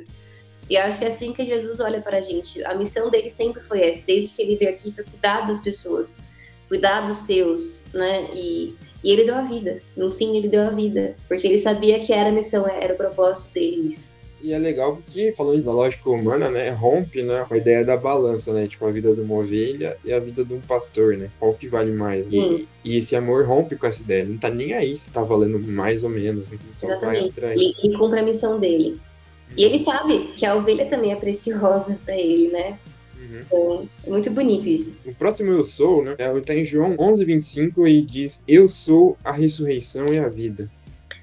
E 0.69 0.77
acho 0.77 0.99
que 0.99 1.05
é 1.05 1.07
assim 1.07 1.33
que 1.33 1.45
Jesus 1.45 1.79
olha 1.79 2.01
para 2.01 2.17
a 2.17 2.21
gente. 2.21 2.63
A 2.65 2.75
missão 2.75 3.09
dele 3.09 3.29
sempre 3.29 3.61
foi 3.63 3.81
essa, 3.81 4.05
desde 4.05 4.35
que 4.35 4.41
ele 4.41 4.55
veio 4.55 4.71
aqui, 4.71 4.91
foi 4.91 5.03
cuidar 5.03 5.47
das 5.47 5.63
pessoas, 5.63 6.31
cuidar 6.67 7.01
dos 7.01 7.17
seus, 7.17 7.91
né? 7.93 8.29
E, 8.35 8.75
e 9.03 9.11
ele 9.11 9.23
deu 9.23 9.35
a 9.35 9.41
vida. 9.41 9.81
No 9.95 10.11
fim, 10.11 10.37
ele 10.37 10.47
deu 10.47 10.61
a 10.61 10.69
vida, 10.69 11.15
porque 11.27 11.47
ele 11.47 11.57
sabia 11.57 11.99
que 11.99 12.13
era 12.13 12.29
a 12.29 12.31
missão, 12.31 12.67
era 12.67 12.93
o 12.93 12.97
propósito 12.97 13.53
dele 13.53 13.87
isso. 13.87 14.18
E 14.41 14.53
é 14.53 14.57
legal 14.57 14.95
porque, 14.95 15.33
falando 15.35 15.63
da 15.63 15.71
lógica 15.71 16.09
humana, 16.09 16.49
né, 16.49 16.69
rompe, 16.69 17.21
né, 17.23 17.45
com 17.47 17.53
a 17.53 17.57
ideia 17.57 17.83
da 17.83 17.97
balança, 17.97 18.53
né, 18.53 18.67
tipo, 18.67 18.85
a 18.85 18.91
vida 18.91 19.13
de 19.13 19.21
uma 19.21 19.35
ovelha 19.35 19.97
e 20.03 20.13
a 20.13 20.19
vida 20.19 20.43
de 20.45 20.53
um 20.53 20.61
pastor, 20.61 21.17
né, 21.17 21.29
qual 21.39 21.53
que 21.53 21.67
vale 21.67 21.91
mais, 21.91 22.25
né? 22.25 22.37
E, 22.37 22.67
e, 22.83 22.97
esse 22.97 23.15
amor 23.15 23.45
rompe 23.45 23.75
com 23.75 23.85
essa 23.85 24.01
ideia, 24.01 24.23
não 24.23 24.37
tá 24.37 24.49
nem 24.49 24.73
aí 24.73 24.95
se 24.95 25.11
tá 25.11 25.21
valendo 25.21 25.59
mais 25.59 26.03
ou 26.03 26.09
menos, 26.09 26.51
né, 26.51 26.57
só 26.73 26.85
Exatamente. 26.85 27.19
vai 27.19 27.29
atrás. 27.29 27.59
E, 27.59 27.97
cumpre 27.97 28.19
a 28.19 28.23
missão 28.23 28.59
dele. 28.59 28.99
E 29.57 29.63
ele 29.63 29.77
sabe 29.77 30.31
que 30.37 30.45
a 30.45 30.55
ovelha 30.55 30.85
também 30.85 31.11
é 31.11 31.15
preciosa 31.15 31.99
para 32.05 32.15
ele, 32.15 32.49
né? 32.49 32.77
Uhum. 33.19 33.39
Então, 33.39 33.89
é 34.05 34.09
muito 34.09 34.31
bonito 34.31 34.67
isso. 34.67 34.97
O 35.05 35.13
próximo 35.13 35.51
Eu 35.51 35.63
Sou, 35.63 36.03
né? 36.03 36.15
Está 36.37 36.55
em 36.55 36.63
João 36.63 36.95
11, 36.97 37.25
25 37.25 37.87
e 37.87 38.01
diz: 38.01 38.43
Eu 38.47 38.69
sou 38.69 39.17
a 39.23 39.31
ressurreição 39.31 40.05
e 40.13 40.19
a 40.19 40.27
vida. 40.27 40.69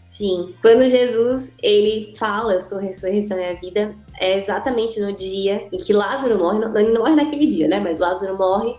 Sim, 0.06 0.54
quando 0.62 0.88
Jesus 0.88 1.56
ele 1.60 2.14
fala, 2.16 2.54
eu 2.54 2.60
sou 2.60 2.78
a 2.78 2.82
ressurreição 2.82 3.40
e 3.40 3.44
a 3.44 3.54
vida, 3.54 3.92
é 4.20 4.38
exatamente 4.38 5.00
no 5.00 5.12
dia 5.16 5.66
em 5.72 5.78
que 5.78 5.92
Lázaro 5.92 6.38
morre, 6.38 6.60
não, 6.60 6.76
ele 6.76 6.92
não 6.92 7.00
morre 7.02 7.16
naquele 7.16 7.46
dia, 7.46 7.66
né? 7.66 7.80
Mas 7.80 7.98
Lázaro 7.98 8.38
morre 8.38 8.76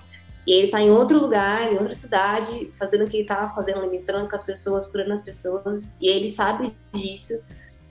e 0.48 0.54
ele 0.54 0.72
tá 0.72 0.82
em 0.82 0.90
outro 0.90 1.20
lugar, 1.20 1.70
em 1.70 1.78
outra 1.78 1.94
cidade, 1.94 2.72
fazendo 2.80 3.04
o 3.04 3.08
que 3.10 3.18
ele 3.18 3.26
tava 3.26 3.54
fazendo, 3.54 3.82
ministrando 3.82 4.30
com 4.30 4.36
as 4.38 4.46
pessoas, 4.46 4.88
curando 4.88 5.12
as 5.12 5.22
pessoas, 5.22 5.98
e 6.02 6.08
ele 6.08 6.30
sabe 6.30 6.74
disso. 6.94 7.34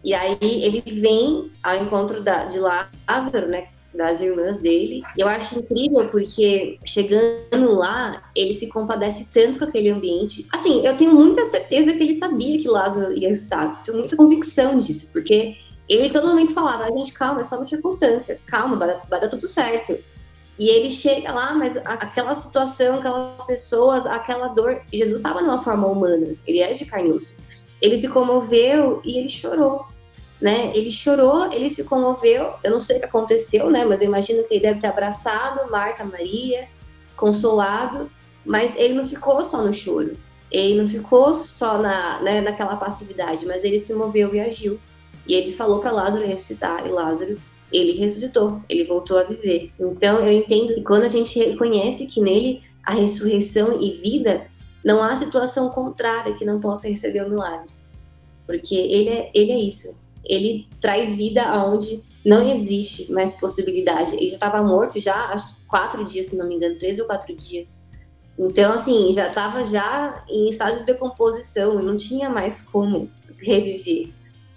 E 0.03 0.14
aí 0.14 0.38
ele 0.40 0.83
vem 0.99 1.53
ao 1.62 1.77
encontro 1.77 2.22
da, 2.22 2.46
de 2.46 2.59
Lázaro, 2.59 3.49
né? 3.49 3.68
Das 3.96 4.20
irmãs 4.20 4.59
dele. 4.61 5.02
Eu 5.16 5.26
acho 5.28 5.59
incrível 5.59 6.09
porque 6.11 6.78
chegando 6.87 7.72
lá, 7.72 8.30
ele 8.35 8.52
se 8.52 8.68
compadece 8.68 9.32
tanto 9.32 9.59
com 9.59 9.64
aquele 9.64 9.88
ambiente. 9.88 10.46
Assim, 10.52 10.87
eu 10.87 10.96
tenho 10.96 11.14
muita 11.14 11.44
certeza 11.46 11.92
que 11.92 12.02
ele 12.02 12.14
sabia 12.14 12.59
que 12.59 12.68
Lázaro 12.68 13.12
ia 13.12 13.30
estar. 13.30 13.82
Tenho 13.82 13.98
muita 13.98 14.16
convicção 14.16 14.78
disso, 14.78 15.11
porque 15.12 15.56
ele 15.88 16.11
todo 16.11 16.28
momento 16.28 16.52
falava: 16.52 16.85
a 16.85 16.92
gente, 16.92 17.12
calma, 17.12 17.40
é 17.40 17.44
só 17.44 17.56
uma 17.56 17.64
circunstância, 17.64 18.40
calma, 18.46 18.76
vai, 18.76 19.00
vai 19.09 19.20
dar 19.20 19.28
tudo 19.28 19.46
certo. 19.46 19.98
E 20.59 20.70
ele 20.70 20.90
chega 20.90 21.32
lá, 21.32 21.54
mas 21.54 21.76
aquela 21.76 22.35
situação, 22.35 22.98
aquelas 22.98 23.46
pessoas, 23.46 24.06
aquela 24.06 24.48
dor. 24.48 24.80
Jesus 24.92 25.20
estava 25.20 25.42
numa 25.42 25.61
forma 25.61 25.87
humana, 25.87 26.35
ele 26.46 26.61
era 26.61 26.74
de 26.74 26.87
carne 26.87 27.11
e 27.11 27.12
osso. 27.12 27.38
Ele 27.80 27.98
se 27.98 28.09
comoveu 28.09 29.02
e 29.04 29.18
ele 29.18 29.28
chorou 29.28 29.87
né? 30.40 30.77
Ele 30.77 30.90
chorou, 30.90 31.51
ele 31.53 31.70
se 31.70 31.85
comoveu. 31.85 32.55
Eu 32.62 32.70
não 32.70 32.81
sei 32.81 32.96
o 32.99 33.01
que 33.01 33.07
aconteceu, 33.07 33.70
né? 33.70 33.85
Mas 33.85 34.01
eu 34.01 34.09
imagino 34.09 34.44
que 34.44 34.55
ele 34.55 34.62
deve 34.62 34.81
ter 34.81 34.87
abraçado 34.87 35.70
Marta, 35.70 36.05
Maria, 36.05 36.68
consolado. 37.16 38.11
Mas 38.44 38.77
ele 38.77 38.94
não 38.94 39.05
ficou 39.05 39.42
só 39.42 39.62
no 39.62 39.72
choro. 39.72 40.16
Ele 40.51 40.81
não 40.81 40.87
ficou 40.87 41.35
só 41.35 41.79
na, 41.79 42.22
né, 42.22 42.40
naquela 42.40 42.77
passividade, 42.77 43.44
mas 43.46 43.64
ele 43.64 43.81
se 43.81 43.92
moveu 43.94 44.35
e 44.35 44.40
agiu. 44.40 44.79
E 45.27 45.35
ele 45.35 45.51
falou 45.51 45.81
para 45.81 45.90
Lázaro 45.90 46.27
ressuscitar. 46.27 46.87
E 46.87 46.90
Lázaro, 46.90 47.40
ele 47.72 47.99
ressuscitou, 47.99 48.62
ele 48.68 48.85
voltou 48.85 49.18
a 49.18 49.25
viver. 49.25 49.72
Então 49.81 50.20
eu 50.20 50.31
entendo 50.31 50.75
que 50.75 50.83
quando 50.83 51.05
a 51.05 51.09
gente 51.09 51.37
reconhece 51.38 52.07
que 52.07 52.20
nele 52.20 52.62
a 52.85 52.94
ressurreição 52.94 53.81
e 53.83 53.94
vida, 53.94 54.46
não 54.85 55.03
há 55.03 55.16
situação 55.16 55.70
contrária 55.70 56.35
que 56.35 56.44
não 56.44 56.61
possa 56.61 56.88
receber 56.88 57.25
o 57.25 57.31
milagre. 57.31 57.75
Porque 58.46 58.77
ele 58.77 59.09
é, 59.09 59.31
ele 59.35 59.51
é 59.51 59.59
isso 59.59 60.06
ele 60.29 60.69
traz 60.81 61.17
vida 61.17 61.43
aonde 61.43 62.03
não 62.25 62.49
existe 62.49 63.12
mais 63.12 63.35
possibilidade. 63.35 64.17
Ele 64.17 64.29
já 64.29 64.35
estava 64.35 64.62
morto 64.62 64.99
já, 64.99 65.15
acho 65.27 65.57
que 65.57 65.65
quatro 65.67 66.05
dias, 66.05 66.27
se 66.27 66.37
não 66.37 66.49
me 66.49 66.57
engano, 66.57 66.77
três 66.77 66.99
ou 66.99 67.07
quatro 67.07 67.35
dias. 67.35 67.85
Então, 68.39 68.73
assim, 68.73 69.12
já 69.12 69.29
estava 69.29 69.65
já 69.65 70.25
em 70.29 70.47
estado 70.47 70.77
de 70.77 70.85
decomposição, 70.85 71.83
não 71.83 71.97
tinha 71.97 72.29
mais 72.29 72.62
como 72.62 73.09
reviver. 73.39 74.11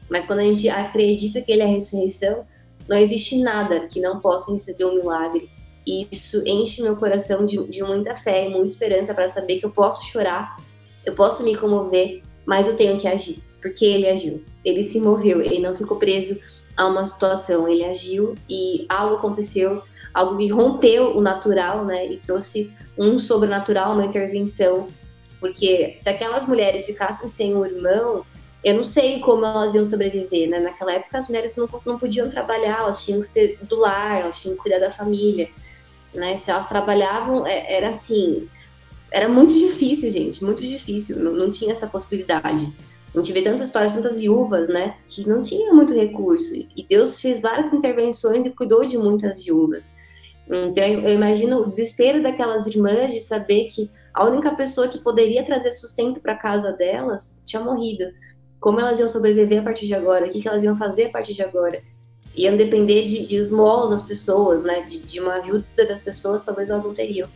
Mas 0.09 0.25
quando 0.25 0.39
a 0.39 0.43
gente 0.43 0.67
acredita 0.67 1.41
que 1.41 1.51
ele 1.51 1.61
é 1.61 1.65
a 1.65 1.69
ressurreição, 1.69 2.45
não 2.89 2.97
existe 2.97 3.41
nada 3.41 3.87
que 3.87 3.99
não 3.99 4.19
possa 4.19 4.51
receber 4.51 4.85
um 4.85 4.95
milagre. 4.95 5.49
E 5.85 6.07
isso 6.11 6.41
enche 6.45 6.81
meu 6.81 6.97
coração 6.97 7.45
de, 7.45 7.57
de 7.67 7.83
muita 7.83 8.15
fé 8.15 8.47
e 8.47 8.49
muita 8.49 8.73
esperança 8.73 9.13
para 9.13 9.27
saber 9.27 9.59
que 9.59 9.65
eu 9.65 9.71
posso 9.71 10.05
chorar, 10.05 10.57
eu 11.05 11.15
posso 11.15 11.43
me 11.43 11.55
comover, 11.55 12.21
mas 12.45 12.67
eu 12.67 12.75
tenho 12.75 12.99
que 12.99 13.07
agir 13.07 13.41
porque 13.61 13.85
ele 13.85 14.07
agiu. 14.07 14.43
Ele 14.63 14.83
se 14.83 14.99
moveu, 14.99 15.41
ele 15.41 15.59
não 15.59 15.75
ficou 15.75 15.97
preso 15.97 16.39
a 16.75 16.87
uma 16.87 17.05
situação, 17.05 17.67
ele 17.67 17.83
agiu 17.83 18.35
e 18.49 18.85
algo 18.87 19.15
aconteceu, 19.15 19.81
algo 20.13 20.37
que 20.37 20.47
rompeu 20.47 21.17
o 21.17 21.21
natural, 21.21 21.85
né, 21.85 22.07
e 22.07 22.17
trouxe 22.17 22.73
um 22.97 23.17
sobrenatural, 23.17 23.93
uma 23.93 24.05
intervenção. 24.05 24.87
Porque 25.39 25.93
se 25.97 26.09
aquelas 26.09 26.47
mulheres 26.47 26.85
ficassem 26.85 27.29
sem 27.29 27.55
o 27.55 27.65
irmão, 27.65 28.25
eu 28.63 28.75
não 28.75 28.83
sei 28.83 29.19
como 29.21 29.45
elas 29.45 29.73
iam 29.73 29.85
sobreviver, 29.85 30.49
né? 30.49 30.59
Naquela 30.59 30.93
época 30.93 31.17
as 31.17 31.29
mulheres 31.29 31.55
não, 31.55 31.69
não 31.85 31.97
podiam 31.97 32.27
trabalhar, 32.27 32.79
elas 32.79 33.05
tinham 33.05 33.21
que 33.21 33.27
ser 33.27 33.57
do 33.63 33.79
lar, 33.79 34.19
elas 34.19 34.41
tinham 34.41 34.55
que 34.55 34.61
cuidar 34.61 34.79
da 34.79 34.91
família, 34.91 35.49
né? 36.13 36.35
Se 36.35 36.51
elas 36.51 36.67
trabalhavam, 36.67 37.47
é, 37.47 37.77
era 37.77 37.89
assim, 37.89 38.49
era 39.11 39.29
muito 39.29 39.53
difícil, 39.53 40.11
gente, 40.11 40.43
muito 40.43 40.65
difícil, 40.65 41.19
não, 41.19 41.31
não 41.31 41.49
tinha 41.49 41.71
essa 41.71 41.87
possibilidade. 41.87 42.75
A 43.13 43.17
gente 43.17 43.33
vê 43.33 43.41
tantas 43.41 43.67
histórias, 43.67 43.95
tantas 43.95 44.19
viúvas, 44.19 44.69
né, 44.69 44.95
que 45.07 45.27
não 45.27 45.41
tinham 45.41 45.75
muito 45.75 45.93
recurso. 45.93 46.55
E 46.55 46.85
Deus 46.87 47.19
fez 47.19 47.41
várias 47.41 47.73
intervenções 47.73 48.45
e 48.45 48.51
cuidou 48.51 48.85
de 48.85 48.97
muitas 48.97 49.43
viúvas. 49.43 49.97
Então, 50.47 50.83
eu 50.83 51.13
imagino 51.13 51.61
o 51.61 51.67
desespero 51.67 52.21
daquelas 52.23 52.65
irmãs 52.67 53.11
de 53.11 53.19
saber 53.19 53.65
que 53.65 53.89
a 54.13 54.25
única 54.27 54.55
pessoa 54.55 54.87
que 54.87 54.99
poderia 54.99 55.43
trazer 55.43 55.71
sustento 55.71 56.21
para 56.21 56.35
casa 56.35 56.73
delas 56.73 57.43
tinha 57.45 57.61
morrido. 57.61 58.05
Como 58.59 58.79
elas 58.79 58.99
iam 58.99 59.07
sobreviver 59.07 59.61
a 59.61 59.63
partir 59.63 59.85
de 59.87 59.93
agora? 59.93 60.25
O 60.25 60.29
que, 60.29 60.41
que 60.41 60.47
elas 60.47 60.63
iam 60.63 60.75
fazer 60.75 61.05
a 61.05 61.09
partir 61.09 61.33
de 61.33 61.43
agora? 61.43 61.81
Iam 62.35 62.57
depender 62.57 63.05
de, 63.05 63.25
de 63.25 63.35
esmolas 63.35 63.91
das 63.91 64.01
pessoas, 64.01 64.63
né? 64.63 64.81
De, 64.81 65.01
de 65.01 65.19
uma 65.19 65.35
ajuda 65.35 65.65
das 65.87 66.03
pessoas, 66.03 66.43
talvez 66.43 66.69
elas 66.69 66.83
não 66.83 66.93
teriam. 66.93 67.29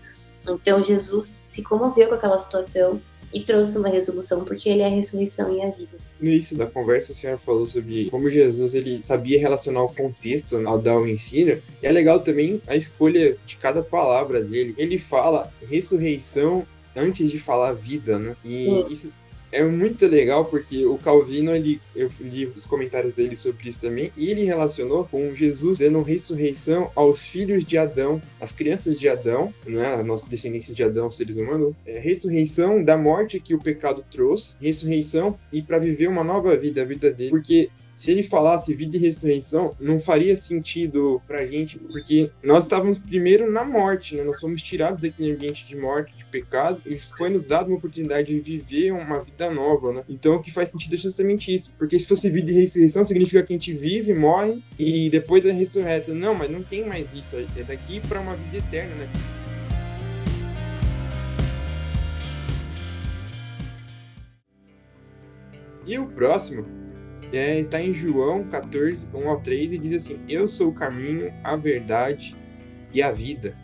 Então 0.47 0.81
Jesus 0.81 1.25
se 1.25 1.63
comoveu 1.63 2.09
com 2.09 2.15
aquela 2.15 2.37
situação 2.37 2.99
e 3.33 3.41
trouxe 3.41 3.77
uma 3.77 3.89
resolução, 3.89 4.45
porque 4.45 4.69
ele 4.69 4.81
é 4.81 4.85
a 4.85 4.89
ressurreição 4.89 5.55
e 5.55 5.61
a 5.61 5.69
vida. 5.69 5.97
No 6.19 6.29
início 6.29 6.55
da 6.55 6.65
conversa, 6.65 7.11
a 7.11 7.15
senhora 7.15 7.37
falou 7.37 7.65
sobre 7.67 8.09
como 8.09 8.29
Jesus 8.29 8.73
ele 8.75 9.01
sabia 9.01 9.39
relacionar 9.39 9.83
o 9.83 9.93
contexto 9.93 10.55
ao 10.67 10.79
dar 10.79 10.97
o 10.97 11.07
ensino. 11.07 11.59
E 11.81 11.87
é 11.87 11.91
legal 11.91 12.19
também 12.19 12.61
a 12.67 12.75
escolha 12.75 13.35
de 13.45 13.57
cada 13.57 13.81
palavra 13.81 14.41
dele. 14.41 14.73
Ele 14.77 14.97
fala 14.97 15.51
ressurreição 15.69 16.65
antes 16.95 17.29
de 17.29 17.39
falar 17.39 17.73
vida, 17.73 18.19
né? 18.19 18.35
E 18.45 18.57
Sim. 18.57 18.85
isso 18.89 19.13
é 19.53 19.63
muito 19.63 20.07
legal 20.07 20.45
porque 20.45 20.85
o 20.85 20.97
Calvino, 20.97 21.55
ele, 21.55 21.79
eu 21.95 22.09
li 22.19 22.45
os 22.47 22.65
comentários 22.65 23.13
dele 23.13 23.35
sobre 23.35 23.69
isso 23.69 23.79
também, 23.79 24.11
e 24.17 24.29
ele 24.29 24.43
relacionou 24.43 25.05
com 25.05 25.33
Jesus 25.35 25.79
dando 25.79 26.01
ressurreição 26.01 26.91
aos 26.95 27.25
filhos 27.25 27.65
de 27.65 27.77
Adão, 27.77 28.21
as 28.41 28.51
crianças 28.51 28.99
de 28.99 29.07
Adão, 29.07 29.53
né, 29.65 29.93
a 29.93 30.03
nossa 30.03 30.27
descendência 30.27 30.73
de 30.73 30.83
Adão, 30.83 31.09
seres 31.09 31.37
humanos, 31.37 31.73
é, 31.85 31.99
ressurreição 31.99 32.83
da 32.83 32.97
morte 32.97 33.39
que 33.39 33.53
o 33.53 33.59
pecado 33.59 34.03
trouxe, 34.09 34.55
ressurreição 34.59 35.37
e 35.51 35.61
para 35.61 35.77
viver 35.77 36.07
uma 36.07 36.23
nova 36.23 36.55
vida, 36.57 36.81
a 36.81 36.85
vida 36.85 37.11
dele, 37.11 37.29
porque 37.29 37.69
se 37.95 38.11
ele 38.11 38.23
falasse 38.23 38.73
vida 38.75 38.97
e 38.97 38.99
ressurreição, 38.99 39.75
não 39.79 39.99
faria 39.99 40.35
sentido 40.35 41.21
pra 41.27 41.45
gente, 41.45 41.77
porque 41.77 42.31
nós 42.43 42.65
estávamos 42.65 42.97
primeiro 42.97 43.51
na 43.51 43.63
morte, 43.63 44.15
né? 44.15 44.23
Nós 44.23 44.39
fomos 44.39 44.63
tirados 44.63 44.99
daquele 44.99 45.31
ambiente 45.31 45.65
de 45.65 45.75
morte, 45.75 46.17
de 46.17 46.25
pecado, 46.25 46.81
e 46.85 46.97
foi 46.97 47.29
nos 47.29 47.45
dado 47.45 47.67
uma 47.67 47.77
oportunidade 47.77 48.33
de 48.33 48.39
viver 48.39 48.91
uma 48.91 49.23
vida 49.23 49.49
nova, 49.51 49.93
né? 49.93 50.03
Então 50.09 50.35
o 50.35 50.41
que 50.41 50.51
faz 50.51 50.69
sentido 50.69 50.95
é 50.95 50.97
justamente 50.97 51.53
isso, 51.53 51.75
porque 51.77 51.99
se 51.99 52.07
fosse 52.07 52.29
vida 52.29 52.51
e 52.51 52.55
ressurreição, 52.55 53.05
significa 53.05 53.43
que 53.43 53.53
a 53.53 53.55
gente 53.55 53.73
vive, 53.73 54.13
morre 54.13 54.63
e 54.79 55.09
depois 55.09 55.45
é 55.45 55.51
ressurreta. 55.51 56.13
Não, 56.13 56.33
mas 56.33 56.49
não 56.49 56.63
tem 56.63 56.85
mais 56.85 57.13
isso, 57.13 57.37
é 57.55 57.63
daqui 57.63 57.99
para 57.99 58.19
uma 58.19 58.35
vida 58.35 58.57
eterna, 58.57 58.95
né? 58.95 59.09
E 65.85 65.99
o 65.99 66.07
próximo 66.07 66.82
é, 67.37 67.59
está 67.59 67.81
em 67.81 67.93
João 67.93 68.43
14, 68.47 69.07
1 69.13 69.29
ao 69.29 69.41
3, 69.41 69.73
e 69.73 69.77
diz 69.77 69.93
assim: 69.93 70.19
Eu 70.29 70.47
sou 70.47 70.69
o 70.69 70.73
caminho, 70.73 71.33
a 71.43 71.55
verdade 71.55 72.35
e 72.93 73.01
a 73.01 73.11
vida. 73.11 73.57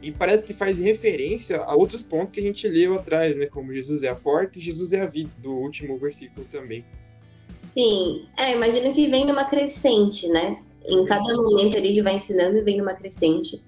E 0.00 0.12
parece 0.12 0.46
que 0.46 0.54
faz 0.54 0.78
referência 0.78 1.58
a 1.58 1.74
outros 1.74 2.02
pontos 2.02 2.32
que 2.32 2.38
a 2.38 2.42
gente 2.42 2.68
leu 2.68 2.94
atrás, 2.94 3.36
né? 3.36 3.46
Como 3.46 3.74
Jesus 3.74 4.02
é 4.04 4.08
a 4.08 4.14
porta 4.14 4.58
e 4.58 4.60
Jesus 4.60 4.92
é 4.92 5.02
a 5.02 5.06
vida, 5.06 5.30
do 5.38 5.52
último 5.52 5.98
versículo 5.98 6.46
também. 6.48 6.84
Sim, 7.66 8.26
é, 8.38 8.54
imagino 8.54 8.94
que 8.94 9.08
vem 9.08 9.26
numa 9.26 9.44
crescente, 9.44 10.28
né? 10.28 10.62
Em 10.86 11.04
cada 11.04 11.36
momento 11.36 11.76
ali 11.76 11.88
ele 11.88 12.02
vai 12.02 12.14
ensinando 12.14 12.56
e 12.56 12.62
vem 12.62 12.78
numa 12.78 12.94
crescente. 12.94 13.60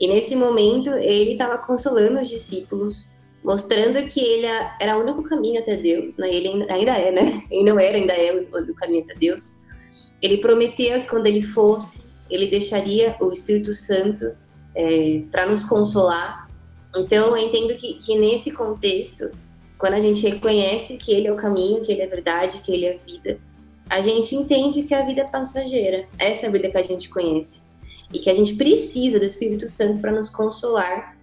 E 0.00 0.08
nesse 0.08 0.36
momento 0.36 0.90
ele 0.90 1.32
estava 1.32 1.58
consolando 1.58 2.20
os 2.20 2.28
discípulos 2.28 3.17
mostrando 3.42 4.02
que 4.04 4.20
ele 4.20 4.46
era 4.80 4.96
o 4.96 5.02
único 5.02 5.22
caminho 5.24 5.60
até 5.60 5.76
Deus, 5.76 6.18
né? 6.18 6.32
Ele 6.32 6.66
ainda 6.70 6.92
é, 6.92 7.10
né? 7.10 7.42
Ele 7.50 7.70
não 7.70 7.78
era, 7.78 7.96
ainda 7.96 8.12
é 8.12 8.32
o 8.40 8.74
caminho 8.74 9.02
até 9.04 9.14
Deus. 9.14 9.62
Ele 10.20 10.38
prometeu 10.38 11.00
que 11.00 11.08
quando 11.08 11.26
ele 11.26 11.42
fosse, 11.42 12.12
ele 12.28 12.48
deixaria 12.48 13.16
o 13.20 13.32
Espírito 13.32 13.72
Santo 13.74 14.36
é, 14.74 15.22
para 15.30 15.46
nos 15.46 15.64
consolar. 15.64 16.48
Então, 16.96 17.36
eu 17.36 17.36
entendo 17.36 17.74
que, 17.76 17.94
que 17.94 18.18
nesse 18.18 18.54
contexto, 18.54 19.30
quando 19.78 19.94
a 19.94 20.00
gente 20.00 20.26
reconhece 20.26 20.98
que 20.98 21.12
ele 21.12 21.28
é 21.28 21.32
o 21.32 21.36
caminho, 21.36 21.80
que 21.80 21.92
ele 21.92 22.02
é 22.02 22.06
a 22.06 22.08
verdade, 22.08 22.60
que 22.62 22.72
ele 22.72 22.86
é 22.86 22.94
a 22.94 22.98
vida, 22.98 23.38
a 23.88 24.00
gente 24.00 24.34
entende 24.34 24.82
que 24.82 24.94
a 24.94 25.04
vida 25.04 25.22
é 25.22 25.24
passageira. 25.24 26.06
Essa 26.18 26.46
é 26.46 26.48
a 26.48 26.52
vida 26.52 26.70
que 26.70 26.76
a 26.76 26.82
gente 26.82 27.08
conhece. 27.08 27.68
E 28.12 28.18
que 28.18 28.28
a 28.28 28.34
gente 28.34 28.56
precisa 28.56 29.18
do 29.18 29.24
Espírito 29.24 29.68
Santo 29.68 30.00
para 30.00 30.12
nos 30.12 30.28
consolar 30.28 31.17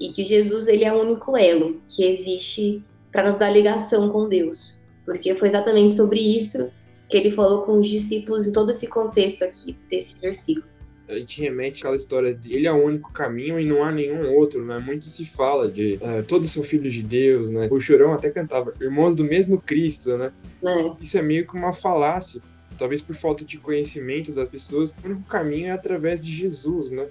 e 0.00 0.10
que 0.10 0.24
Jesus 0.24 0.68
ele 0.68 0.84
é 0.84 0.92
o 0.92 1.00
único 1.00 1.36
elo 1.36 1.80
que 1.88 2.04
existe 2.04 2.82
para 3.10 3.24
nos 3.26 3.38
dar 3.38 3.50
ligação 3.50 4.10
com 4.10 4.28
Deus, 4.28 4.84
porque 5.04 5.34
foi 5.34 5.48
exatamente 5.48 5.94
sobre 5.94 6.20
isso 6.20 6.70
que 7.08 7.16
ele 7.16 7.30
falou 7.30 7.62
com 7.62 7.78
os 7.78 7.88
discípulos 7.88 8.46
em 8.46 8.52
todo 8.52 8.70
esse 8.70 8.90
contexto 8.90 9.42
aqui 9.44 9.76
desse 9.88 10.20
versículo. 10.20 10.66
A 11.08 11.14
gente 11.14 11.40
remete 11.40 11.82
àquela 11.82 11.94
história 11.94 12.34
de 12.34 12.52
ele 12.52 12.66
é 12.66 12.72
o 12.72 12.84
único 12.84 13.12
caminho 13.12 13.60
e 13.60 13.64
não 13.64 13.84
há 13.84 13.92
nenhum 13.92 14.34
outro, 14.34 14.64
né? 14.64 14.76
Muito 14.78 15.04
se 15.04 15.24
fala 15.24 15.68
de 15.68 16.00
uh, 16.02 16.24
todos 16.26 16.50
são 16.50 16.64
filhos 16.64 16.92
de 16.92 17.02
Deus, 17.02 17.48
né? 17.48 17.68
O 17.70 17.78
Chorão 17.78 18.12
até 18.12 18.28
cantava 18.28 18.74
irmãos 18.80 19.14
do 19.14 19.22
mesmo 19.22 19.60
Cristo, 19.60 20.18
né? 20.18 20.32
É. 20.64 20.96
Isso 21.00 21.16
é 21.16 21.22
meio 21.22 21.46
que 21.46 21.54
uma 21.54 21.72
falácia, 21.72 22.42
talvez 22.76 23.02
por 23.02 23.14
falta 23.14 23.44
de 23.44 23.56
conhecimento 23.56 24.32
das 24.32 24.50
pessoas. 24.50 24.96
O 25.04 25.06
único 25.06 25.22
caminho 25.28 25.68
é 25.68 25.70
através 25.70 26.26
de 26.26 26.32
Jesus, 26.32 26.90
né? 26.90 27.06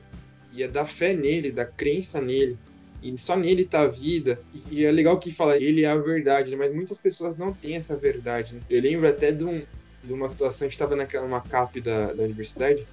E 0.54 0.62
é 0.62 0.68
da 0.68 0.84
fé 0.84 1.14
nele, 1.14 1.50
da 1.50 1.66
crença 1.66 2.20
nele 2.20 2.58
e 3.06 3.20
só 3.20 3.36
nele 3.36 3.64
tá 3.64 3.82
a 3.82 3.88
vida. 3.88 4.40
E, 4.72 4.84
é 4.84 4.92
legal 4.92 5.20
que 5.20 5.32
fala, 5.32 5.58
ele 5.58 5.84
é 5.84 5.88
a 5.88 5.96
verdade, 5.96 6.50
né? 6.50 6.58
mas 6.58 6.74
muitas 6.74 7.00
pessoas 7.00 7.38
não 7.38 7.54
têm 7.54 7.76
essa 7.76 7.96
verdade. 7.96 8.56
Né? 8.56 8.62
Eu 8.68 8.82
lembro 8.82 9.08
até 9.08 9.32
de, 9.32 9.44
um, 9.44 9.62
de 10.04 10.12
uma 10.12 10.28
situação, 10.28 10.68
a 10.68 10.70
gente 10.70 10.80
tava 10.80 10.96
naquela 10.96 11.26
uma 11.26 11.42
CAP 11.42 11.82
da, 11.82 12.14
da 12.14 12.24
universidade, 12.24 12.86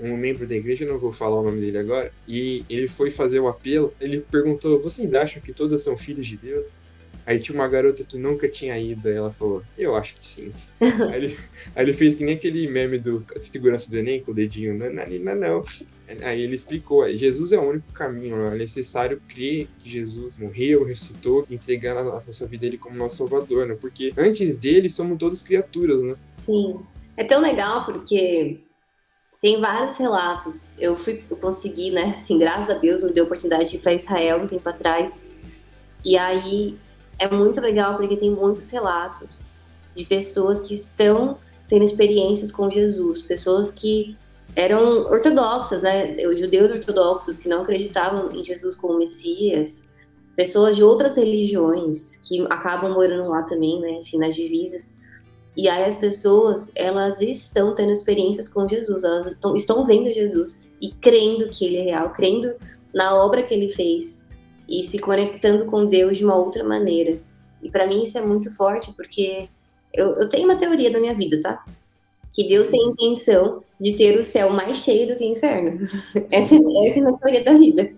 um 0.00 0.16
membro 0.16 0.46
da 0.46 0.54
igreja, 0.54 0.86
não 0.86 0.98
vou 0.98 1.12
falar 1.12 1.40
o 1.40 1.42
nome 1.42 1.60
dele 1.60 1.78
agora, 1.78 2.12
e 2.26 2.64
ele 2.70 2.88
foi 2.88 3.10
fazer 3.10 3.40
o 3.40 3.48
apelo, 3.48 3.92
ele 4.00 4.20
perguntou, 4.20 4.80
vocês 4.80 5.12
acham 5.12 5.42
que 5.42 5.52
todas 5.52 5.82
são 5.82 5.98
filhos 5.98 6.26
de 6.26 6.36
Deus? 6.36 6.66
Aí 7.26 7.38
tinha 7.38 7.54
uma 7.54 7.68
garota 7.68 8.04
que 8.04 8.16
nunca 8.16 8.48
tinha 8.48 8.78
ido, 8.78 9.06
ela 9.06 9.30
falou, 9.30 9.62
eu 9.76 9.94
acho 9.94 10.14
que 10.14 10.24
sim. 10.24 10.50
aí, 10.80 11.24
ele, 11.24 11.36
aí, 11.74 11.84
ele, 11.84 11.92
fez 11.92 12.14
que 12.14 12.24
nem 12.24 12.36
aquele 12.36 12.66
meme 12.68 12.98
do 12.98 13.22
segurança 13.36 13.90
do 13.90 13.98
Enem, 13.98 14.22
com 14.22 14.30
o 14.30 14.34
dedinho, 14.34 14.72
não, 14.78 14.90
não, 14.90 15.06
não, 15.06 15.34
não. 15.34 15.64
Aí 16.22 16.40
ele 16.40 16.56
explicou, 16.56 17.06
Jesus 17.14 17.52
é 17.52 17.58
o 17.58 17.68
único 17.68 17.92
caminho, 17.92 18.46
é 18.46 18.56
necessário 18.56 19.20
crer 19.28 19.68
que 19.78 19.90
Jesus 19.90 20.38
morreu, 20.38 20.84
ressuscitou, 20.84 21.44
entregando 21.50 22.12
a 22.12 22.20
nossa 22.24 22.46
vida 22.46 22.66
ele 22.66 22.78
como 22.78 22.96
nosso 22.96 23.18
salvador, 23.18 23.66
né? 23.66 23.76
Porque 23.78 24.12
antes 24.16 24.56
dele 24.56 24.88
somos 24.88 25.18
todas 25.18 25.42
criaturas, 25.42 26.00
né? 26.00 26.14
Sim. 26.32 26.80
É 27.16 27.24
tão 27.24 27.42
legal 27.42 27.84
porque 27.84 28.60
tem 29.42 29.60
vários 29.60 29.98
relatos. 29.98 30.70
Eu 30.78 30.96
fui, 30.96 31.24
eu 31.30 31.36
consegui, 31.36 31.90
né? 31.90 32.14
Assim, 32.16 32.38
graças 32.38 32.74
a 32.74 32.78
Deus 32.78 33.02
me 33.02 33.12
deu 33.12 33.24
a 33.24 33.26
oportunidade 33.26 33.68
de 33.70 33.76
ir 33.76 33.80
para 33.80 33.92
Israel 33.92 34.42
um 34.42 34.46
tempo 34.46 34.66
atrás. 34.68 35.30
E 36.04 36.16
aí 36.16 36.78
é 37.18 37.28
muito 37.28 37.60
legal 37.60 37.96
porque 37.96 38.16
tem 38.16 38.30
muitos 38.30 38.70
relatos 38.70 39.48
de 39.92 40.06
pessoas 40.06 40.60
que 40.60 40.72
estão 40.72 41.38
tendo 41.68 41.84
experiências 41.84 42.50
com 42.50 42.70
Jesus, 42.70 43.20
pessoas 43.20 43.70
que 43.70 44.16
eram 44.58 45.06
ortodoxas, 45.06 45.82
né? 45.82 46.16
Os 46.26 46.40
judeus 46.40 46.72
ortodoxos 46.72 47.36
que 47.36 47.48
não 47.48 47.62
acreditavam 47.62 48.28
em 48.32 48.42
Jesus 48.42 48.74
como 48.74 48.98
Messias, 48.98 49.94
pessoas 50.34 50.74
de 50.74 50.82
outras 50.82 51.16
religiões 51.16 52.20
que 52.28 52.44
acabam 52.50 52.92
morando 52.92 53.28
lá 53.28 53.44
também, 53.44 53.80
né? 53.80 54.00
Enfim, 54.00 54.18
nas 54.18 54.34
divisas. 54.34 54.96
E 55.56 55.68
aí 55.68 55.84
as 55.84 55.98
pessoas, 55.98 56.72
elas 56.74 57.20
estão 57.20 57.72
tendo 57.72 57.92
experiências 57.92 58.48
com 58.48 58.66
Jesus, 58.66 59.04
elas 59.04 59.36
estão, 59.54 59.86
vendo 59.86 60.12
Jesus 60.12 60.76
e 60.82 60.90
crendo 60.90 61.48
que 61.50 61.64
ele 61.64 61.76
é 61.76 61.82
real, 61.82 62.10
crendo 62.10 62.52
na 62.92 63.14
obra 63.14 63.44
que 63.44 63.54
ele 63.54 63.72
fez 63.72 64.26
e 64.68 64.82
se 64.82 64.98
conectando 64.98 65.66
com 65.66 65.86
Deus 65.86 66.18
de 66.18 66.24
uma 66.24 66.34
outra 66.34 66.64
maneira. 66.64 67.20
E 67.62 67.70
para 67.70 67.86
mim 67.86 68.02
isso 68.02 68.18
é 68.18 68.26
muito 68.26 68.52
forte, 68.56 68.92
porque 68.96 69.48
eu, 69.94 70.06
eu, 70.20 70.28
tenho 70.28 70.46
uma 70.46 70.56
teoria 70.56 70.90
da 70.90 70.98
minha 70.98 71.14
vida, 71.14 71.40
tá? 71.40 71.64
Que 72.32 72.48
Deus 72.48 72.68
tem 72.68 72.90
intenção 72.90 73.62
de 73.80 73.96
ter 73.96 74.18
o 74.18 74.24
céu 74.24 74.50
mais 74.50 74.78
cheio 74.78 75.08
do 75.08 75.16
que 75.16 75.24
o 75.24 75.32
inferno. 75.32 75.86
essa, 76.30 76.54
essa 76.54 76.98
é 76.98 77.00
a 77.00 77.04
minha 77.04 77.18
teoria 77.18 77.44
da 77.44 77.52
vida. 77.54 77.90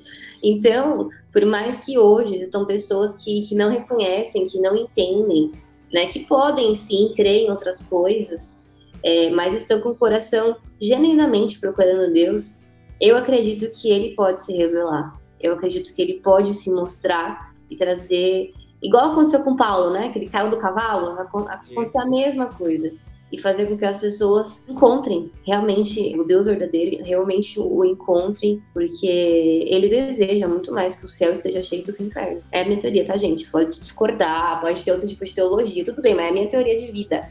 Então, 0.43 1.09
por 1.33 1.45
mais 1.47 1.81
que 1.81 1.99
hoje 1.99 2.35
existam 2.35 2.65
pessoas 2.65 3.25
que, 3.25 3.43
que 3.43 3.55
não 3.55 3.71
reconhecem, 3.71 4.47
que 4.47 4.59
não 4.61 4.77
entendem, 4.77 5.53
né, 5.93 6.07
que 6.07 6.21
podem 6.21 6.75
sim 6.75 7.13
crer 7.17 7.45
em 7.45 7.51
outras 7.51 7.83
coisas, 7.83 8.61
é, 9.03 9.31
mas 9.31 9.55
estão 9.55 9.81
com 9.81 9.91
o 9.91 9.97
coração 9.97 10.57
genuinamente 10.81 11.59
procurando 11.59 12.13
Deus, 12.13 12.63
eu 13.01 13.17
acredito 13.17 13.71
que 13.71 13.91
Ele 13.91 14.15
pode 14.15 14.45
se 14.45 14.57
revelar 14.57 15.21
eu 15.41 15.55
acredito 15.55 15.95
que 15.95 16.03
ele 16.03 16.21
pode 16.21 16.53
se 16.53 16.71
mostrar 16.71 17.53
e 17.71 17.77
trazer, 17.77 18.53
igual 18.83 19.13
aconteceu 19.13 19.43
com 19.43 19.57
Paulo, 19.57 19.91
né? 19.91 20.11
Que 20.11 20.19
ele 20.19 20.29
caiu 20.29 20.51
do 20.51 20.59
cavalo, 20.59 21.19
acontecer 21.19 21.99
a 21.99 22.07
mesma 22.07 22.47
coisa 22.47 22.93
e 23.33 23.41
fazer 23.41 23.67
com 23.67 23.77
que 23.77 23.85
as 23.85 23.99
pessoas 23.99 24.69
encontrem 24.69 25.31
realmente 25.47 26.19
o 26.19 26.25
Deus 26.25 26.47
verdadeiro, 26.47 27.05
realmente 27.05 27.59
o 27.61 27.85
encontrem, 27.85 28.63
porque 28.75 29.07
ele 29.67 29.89
deseja 29.89 30.49
muito 30.49 30.73
mais 30.73 30.97
que 30.97 31.07
o 31.07 31.09
céu 31.09 31.33
esteja 31.33 31.63
cheio 31.63 31.85
do 31.85 31.93
que 31.93 32.03
o 32.03 32.07
inferno. 32.07 32.43
É 32.51 32.63
a 32.63 32.65
minha 32.65 32.79
teoria, 32.79 33.07
tá, 33.07 33.17
gente? 33.17 33.49
Pode 33.51 33.79
discordar, 33.79 34.61
pode 34.61 34.85
ter 34.85 34.93
outro 34.93 35.07
tipo 35.07 35.25
de 35.25 35.35
teologia, 35.35 35.85
tudo 35.85 36.03
bem, 36.03 36.15
mas 36.15 36.27
é 36.27 36.29
a 36.29 36.33
minha 36.33 36.49
teoria 36.49 36.77
de 36.77 36.91
vida. 36.91 37.25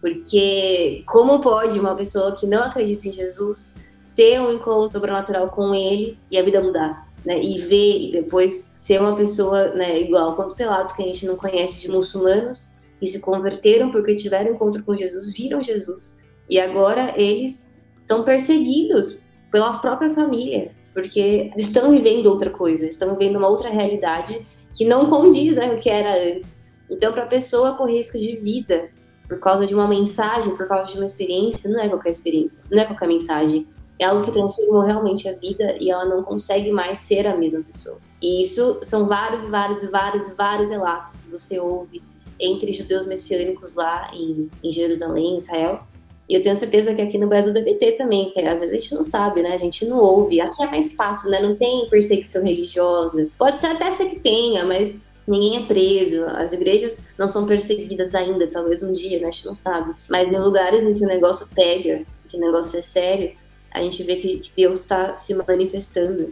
Porque 0.00 1.02
como 1.06 1.40
pode 1.40 1.78
uma 1.78 1.94
pessoa 1.94 2.34
que 2.34 2.46
não 2.46 2.62
acredita 2.62 3.08
em 3.08 3.12
Jesus 3.12 3.76
ter 4.14 4.40
um 4.40 4.52
encontro 4.52 4.90
sobrenatural 4.90 5.50
com 5.50 5.74
ele 5.74 6.18
e 6.30 6.38
a 6.38 6.42
vida 6.42 6.60
mudar? 6.60 7.10
né, 7.24 7.40
e 7.40 7.56
ver 7.58 8.08
e 8.08 8.10
depois 8.10 8.72
ser 8.74 9.00
uma 9.00 9.14
pessoa 9.14 9.70
né, 9.74 10.00
igual 10.00 10.34
quantos 10.34 10.58
relatos 10.58 10.96
que 10.96 11.02
a 11.02 11.06
gente 11.06 11.24
não 11.26 11.36
conhece 11.36 11.80
de 11.80 11.88
muçulmanos 11.88 12.81
que 13.02 13.06
se 13.08 13.20
converteram 13.20 13.90
porque 13.90 14.14
tiveram 14.14 14.54
encontro 14.54 14.84
com 14.84 14.96
Jesus, 14.96 15.36
viram 15.36 15.60
Jesus 15.60 16.22
e 16.48 16.60
agora 16.60 17.12
eles 17.20 17.74
são 18.00 18.22
perseguidos 18.22 19.20
pela 19.50 19.76
própria 19.78 20.08
família 20.08 20.70
porque 20.94 21.50
estão 21.56 21.90
vivendo 21.90 22.26
outra 22.26 22.48
coisa, 22.48 22.86
estão 22.86 23.18
vivendo 23.18 23.38
uma 23.38 23.48
outra 23.48 23.70
realidade 23.70 24.46
que 24.72 24.84
não 24.84 25.10
condiz 25.10 25.56
né, 25.56 25.74
o 25.74 25.80
que 25.80 25.90
era 25.90 26.32
antes. 26.32 26.62
Então, 26.88 27.12
para 27.12 27.24
a 27.24 27.26
pessoa 27.26 27.76
correr 27.76 27.96
risco 27.96 28.20
de 28.20 28.36
vida 28.36 28.88
por 29.26 29.40
causa 29.40 29.66
de 29.66 29.74
uma 29.74 29.88
mensagem, 29.88 30.54
por 30.54 30.68
causa 30.68 30.92
de 30.92 30.98
uma 30.98 31.04
experiência, 31.04 31.70
não 31.70 31.80
é 31.80 31.88
qualquer 31.88 32.10
experiência, 32.10 32.62
não 32.70 32.80
é 32.80 32.84
qualquer 32.84 33.08
mensagem 33.08 33.66
é 33.98 34.04
algo 34.04 34.24
que 34.24 34.30
transformou 34.30 34.82
realmente 34.82 35.28
a 35.28 35.32
vida 35.36 35.76
e 35.80 35.90
ela 35.90 36.04
não 36.04 36.22
consegue 36.22 36.72
mais 36.72 36.98
ser 36.98 37.26
a 37.26 37.36
mesma 37.36 37.64
pessoa. 37.64 37.98
E 38.20 38.42
isso 38.42 38.78
são 38.82 39.06
vários, 39.06 39.48
vários, 39.48 39.84
vários, 39.90 40.36
vários 40.36 40.70
relatos 40.70 41.16
que 41.16 41.30
você 41.30 41.58
ouve 41.58 42.02
entre 42.42 42.72
judeus 42.72 43.06
messiânicos 43.06 43.74
lá 43.74 44.10
em, 44.12 44.50
em 44.62 44.70
Jerusalém, 44.70 45.34
em 45.34 45.36
Israel. 45.36 45.86
E 46.28 46.34
eu 46.34 46.42
tenho 46.42 46.56
certeza 46.56 46.94
que 46.94 47.00
aqui 47.00 47.18
no 47.18 47.28
Brasil 47.28 47.52
deve 47.52 47.74
ter 47.74 47.92
também, 47.92 48.30
que 48.30 48.40
às 48.40 48.60
vezes 48.60 48.70
a 48.70 48.80
gente 48.80 48.94
não 48.94 49.02
sabe, 49.02 49.42
né? 49.42 49.54
A 49.54 49.58
gente 49.58 49.84
não 49.86 49.98
ouve. 49.98 50.40
Aqui 50.40 50.62
é 50.62 50.66
mais 50.66 50.94
fácil, 50.94 51.30
né? 51.30 51.40
Não 51.40 51.54
tem 51.54 51.88
perseguição 51.88 52.42
religiosa. 52.42 53.28
Pode 53.38 53.58
ser 53.58 53.68
até 53.68 53.90
ser 53.90 54.10
que 54.10 54.20
tenha, 54.20 54.64
mas 54.64 55.08
ninguém 55.26 55.62
é 55.62 55.66
preso. 55.66 56.24
As 56.26 56.52
igrejas 56.52 57.06
não 57.18 57.28
são 57.28 57.46
perseguidas 57.46 58.14
ainda, 58.14 58.48
talvez 58.48 58.82
um 58.82 58.92
dia, 58.92 59.20
né? 59.20 59.28
A 59.28 59.30
gente 59.30 59.46
não 59.46 59.56
sabe. 59.56 59.94
Mas 60.08 60.32
em 60.32 60.38
lugares 60.38 60.84
em 60.84 60.94
que 60.94 61.04
o 61.04 61.08
negócio 61.08 61.54
pega, 61.54 62.04
que 62.28 62.36
o 62.36 62.40
negócio 62.40 62.78
é 62.78 62.82
sério, 62.82 63.32
a 63.70 63.82
gente 63.82 64.02
vê 64.02 64.16
que, 64.16 64.38
que 64.38 64.52
Deus 64.56 64.80
está 64.80 65.16
se 65.18 65.34
manifestando 65.34 66.30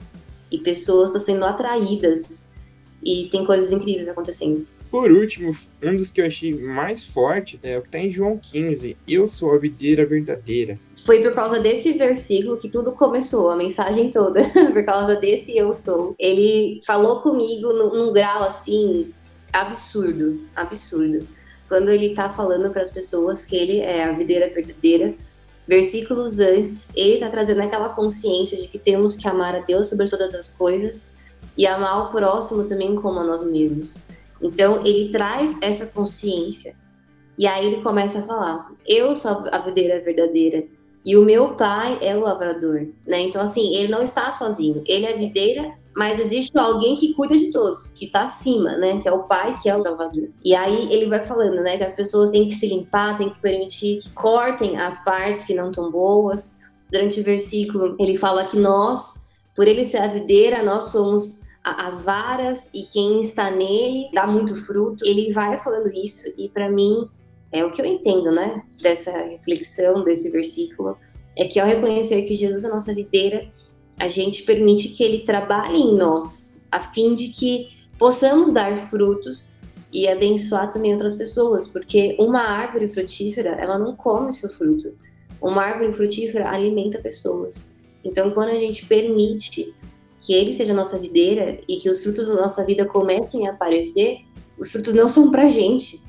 e 0.51 0.59
pessoas 0.59 1.11
estão 1.11 1.21
sendo 1.21 1.45
atraídas 1.45 2.51
e 3.03 3.29
tem 3.31 3.45
coisas 3.45 3.73
incríveis 3.73 4.09
acontecendo. 4.09 4.67
Por 4.91 5.13
último, 5.13 5.57
um 5.81 5.95
dos 5.95 6.11
que 6.11 6.21
eu 6.21 6.27
achei 6.27 6.53
mais 6.53 7.05
forte 7.05 7.61
é 7.63 7.79
o 7.79 7.83
que 7.83 7.89
está 7.89 7.99
em 8.01 8.11
João 8.11 8.37
15. 8.37 8.97
Eu 9.07 9.29
sou 9.29 9.55
a 9.55 9.59
videira 9.59 10.05
verdadeira. 10.05 10.81
Foi 11.07 11.23
por 11.23 11.33
causa 11.33 11.61
desse 11.61 11.93
versículo 11.93 12.57
que 12.57 12.69
tudo 12.69 12.93
começou, 12.93 13.51
a 13.51 13.57
mensagem 13.57 14.11
toda. 14.11 14.43
por 14.73 14.85
causa 14.85 15.15
desse 15.17 15.57
eu 15.57 15.73
sou. 15.73 16.17
Ele 16.19 16.81
falou 16.85 17.21
comigo 17.23 17.73
num, 17.73 17.95
num 17.95 18.13
grau 18.13 18.43
assim 18.43 19.15
absurdo, 19.53 20.41
absurdo. 20.57 21.27
Quando 21.69 21.89
ele 21.89 22.07
está 22.07 22.29
falando 22.29 22.73
para 22.73 22.83
as 22.83 22.91
pessoas 22.91 23.45
que 23.45 23.55
ele 23.55 23.79
é 23.79 24.03
a 24.03 24.13
videira 24.13 24.53
verdadeira, 24.53 25.15
versículos 25.69 26.41
antes, 26.41 26.91
ele 26.97 27.15
está 27.15 27.29
trazendo 27.29 27.63
aquela 27.63 27.91
consciência 27.91 28.57
de 28.57 28.67
que 28.67 28.79
temos 28.79 29.17
que 29.17 29.29
amar 29.29 29.55
a 29.55 29.61
Deus 29.61 29.89
sobre 29.89 30.09
todas 30.09 30.35
as 30.35 30.51
coisas 30.51 31.15
e 31.57 31.65
amar 31.65 32.09
o 32.09 32.11
próximo 32.11 32.65
também 32.65 32.97
como 32.97 33.21
a 33.21 33.25
nós 33.25 33.45
mesmos. 33.45 34.05
Então, 34.41 34.81
ele 34.85 35.11
traz 35.11 35.57
essa 35.63 35.87
consciência 35.87 36.75
e 37.39 37.47
aí 37.47 37.67
ele 37.67 37.83
começa 37.83 38.21
a 38.21 38.23
falar: 38.23 38.73
Eu 38.87 39.15
sou 39.15 39.45
a 39.51 39.59
videira 39.59 40.03
verdadeira 40.03 40.65
e 41.05 41.17
o 41.17 41.25
meu 41.25 41.57
pai 41.57 41.99
é 42.03 42.17
o 42.17 42.21
lavrador, 42.21 42.89
né? 43.07 43.21
Então, 43.21 43.43
assim, 43.43 43.75
ele 43.75 43.89
não 43.89 44.03
está 44.03 44.33
sozinho, 44.33 44.83
ele 44.87 45.07
é 45.07 45.17
videira 45.17 45.81
mas 45.95 46.21
existe 46.21 46.57
alguém 46.57 46.95
que 46.95 47.15
cuida 47.15 47.37
de 47.37 47.51
todos, 47.51 47.91
que 47.91 48.07
está 48.07 48.23
acima, 48.23 48.77
né? 48.77 49.01
Que 49.01 49.09
é 49.09 49.13
o 49.13 49.25
pai, 49.25 49.57
que 49.61 49.69
é 49.69 49.77
o 49.77 49.83
salvador. 49.83 50.31
E 50.45 50.55
aí 50.55 50.91
ele 50.93 51.07
vai 51.07 51.21
falando, 51.21 51.61
né? 51.63 51.77
Que 51.77 51.85
as 51.85 51.95
pessoas 51.95 52.31
têm 52.31 52.47
que 52.47 52.55
se 52.55 52.69
limpar, 52.69 53.19
têm 53.19 53.31
que 53.31 53.41
permitir 53.41 53.99
que 53.99 54.11
cortem 54.13 54.79
as 54.79 55.05
partes 55.05 55.45
que 55.45 55.55
não 55.55 55.71
estão 55.71 55.91
boas. 55.91 56.61
Durante 56.91 57.21
o 57.21 57.25
versículo, 57.25 57.97
ele 57.99 58.17
fala 58.17 58.45
que 58.45 58.57
nós, 58.57 59.29
por 59.55 59.67
ele 59.67 59.85
ser 59.85 59.99
a 59.99 60.07
videira, 60.07 60.63
nós 60.63 60.85
somos 60.87 61.43
as 61.63 62.05
varas 62.05 62.73
e 62.75 62.83
quem 62.85 63.21
está 63.21 63.51
nele 63.51 64.09
dá 64.13 64.27
muito 64.27 64.55
fruto. 64.55 65.05
Ele 65.05 65.33
vai 65.33 65.59
falando 65.59 65.93
isso 65.93 66.33
e 66.39 66.49
para 66.49 66.71
mim 66.71 67.09
é 67.53 67.65
o 67.65 67.71
que 67.71 67.81
eu 67.81 67.87
entendo, 67.87 68.31
né? 68.31 68.63
Dessa 68.81 69.11
reflexão, 69.25 70.03
desse 70.05 70.31
versículo, 70.31 70.97
é 71.37 71.47
que 71.47 71.59
ao 71.59 71.67
reconhecer 71.67 72.23
que 72.23 72.35
Jesus 72.35 72.65
é 72.65 72.69
a 72.69 72.71
nossa 72.71 72.95
videira, 72.95 73.51
a 73.99 74.09
gente 74.09 74.45
permite 74.45 74.89
que 74.89 75.03
ele 75.03 75.25
trabalhe 75.25 75.79
em 75.79 75.95
nós, 75.95 76.61
a 76.71 76.81
fim 76.81 77.15
de 77.15 77.29
que 77.29 77.69
possamos 77.99 78.53
dar 78.53 78.77
frutos 78.77 79.59
e 79.93 80.09
abençoar 80.09 80.71
também 80.71 80.93
outras 80.93 81.17
pessoas, 81.17 81.67
porque 81.67 82.17
uma 82.19 82.41
árvore 82.41 82.89
frutífera, 82.89 83.51
ela 83.59 83.79
não 83.79 83.95
come 83.95 84.31
o 84.31 84.33
seu 84.33 84.49
fruto. 84.49 84.95
Uma 85.41 85.65
árvore 85.65 85.93
frutífera 85.93 86.51
alimenta 86.51 86.99
pessoas. 86.99 87.75
Então, 88.05 88.31
quando 88.31 88.51
a 88.51 88.57
gente 88.57 88.87
permite 88.87 89.75
que 90.21 90.35
ele 90.35 90.53
seja 90.53 90.73
a 90.73 90.77
nossa 90.77 90.99
videira 90.99 91.59
e 91.69 91.77
que 91.77 91.89
os 91.89 92.03
frutos 92.03 92.29
da 92.29 92.35
nossa 92.35 92.65
vida 92.65 92.85
comecem 92.85 93.49
a 93.49 93.53
aparecer, 93.53 94.19
os 94.59 94.71
frutos 94.71 94.93
não 94.93 95.09
são 95.09 95.31
pra 95.31 95.49
gente, 95.49 96.03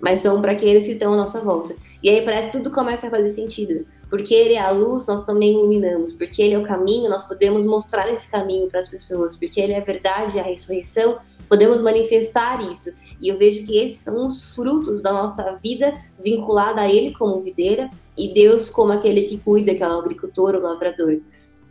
mas 0.00 0.20
são 0.20 0.40
para 0.40 0.52
aqueles 0.52 0.86
que 0.86 0.92
estão 0.92 1.12
à 1.12 1.16
nossa 1.16 1.40
volta. 1.40 1.76
E 2.02 2.08
aí 2.08 2.24
parece 2.24 2.46
que 2.46 2.52
tudo 2.54 2.70
começa 2.70 3.08
a 3.08 3.10
fazer 3.10 3.28
sentido. 3.28 3.86
Porque 4.08 4.32
ele 4.32 4.54
é 4.54 4.60
a 4.60 4.70
luz, 4.70 5.06
nós 5.06 5.24
também 5.24 5.52
iluminamos. 5.52 6.12
Porque 6.12 6.40
ele 6.40 6.54
é 6.54 6.58
o 6.58 6.64
caminho, 6.64 7.10
nós 7.10 7.24
podemos 7.24 7.66
mostrar 7.66 8.10
esse 8.10 8.30
caminho 8.30 8.68
para 8.68 8.80
as 8.80 8.88
pessoas. 8.88 9.36
Porque 9.36 9.60
ele 9.60 9.72
é 9.72 9.80
a 9.80 9.84
verdade, 9.84 10.38
a 10.38 10.42
ressurreição, 10.42 11.18
podemos 11.48 11.82
manifestar 11.82 12.66
isso. 12.70 12.90
E 13.20 13.28
eu 13.28 13.36
vejo 13.36 13.66
que 13.66 13.76
esses 13.76 13.98
são 13.98 14.24
os 14.24 14.54
frutos 14.54 15.02
da 15.02 15.12
nossa 15.12 15.52
vida 15.56 15.94
vinculada 16.22 16.80
a 16.80 16.90
ele 16.90 17.12
como 17.14 17.40
videira 17.40 17.90
e 18.16 18.32
Deus 18.32 18.70
como 18.70 18.92
aquele 18.92 19.22
que 19.22 19.38
cuida, 19.38 19.74
que 19.74 19.82
é 19.82 19.88
o 19.88 19.92
agricultor, 19.92 20.54
o 20.54 20.60
lavrador. 20.60 21.20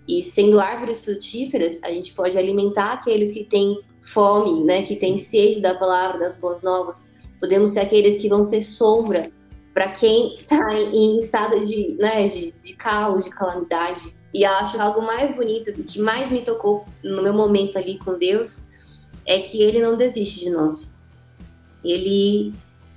E 0.08 0.24
sendo 0.24 0.60
árvores 0.60 1.04
frutíferas, 1.04 1.84
a 1.84 1.90
gente 1.90 2.14
pode 2.14 2.38
alimentar 2.38 2.94
aqueles 2.94 3.34
que 3.34 3.44
têm 3.44 3.80
fome, 4.02 4.64
né, 4.64 4.84
que 4.84 4.96
têm 4.96 5.18
sede 5.18 5.62
da 5.62 5.76
palavra, 5.76 6.20
das 6.20 6.40
boas 6.40 6.64
novas. 6.64 7.16
Podemos 7.40 7.72
ser 7.72 7.82
aqueles 7.82 8.18
que 8.18 8.30
vão 8.30 8.42
ser 8.42 8.62
sombra 8.62 9.32
para 9.74 9.92
quem 9.92 10.36
está 10.40 10.74
em 10.74 11.18
estado 11.20 11.60
de, 11.64 11.96
né, 12.00 12.28
de, 12.28 12.52
de 12.52 12.76
caos, 12.76 13.26
de 13.26 13.30
calamidade. 13.32 14.16
E 14.34 14.46
acho 14.46 14.82
algo 14.82 15.02
mais 15.02 15.36
bonito, 15.36 15.74
que 15.74 16.00
mais 16.00 16.32
me 16.32 16.42
tocou 16.42 16.86
no 17.04 17.22
meu 17.22 17.34
momento 17.34 17.78
ali 17.78 17.98
com 18.00 18.18
Deus, 18.18 18.72
é 19.26 19.40
que 19.40 19.62
Ele 19.62 19.82
não 19.82 19.98
desiste 19.98 20.40
de 20.40 20.50
nós. 20.50 21.00
Ele, 21.84 22.54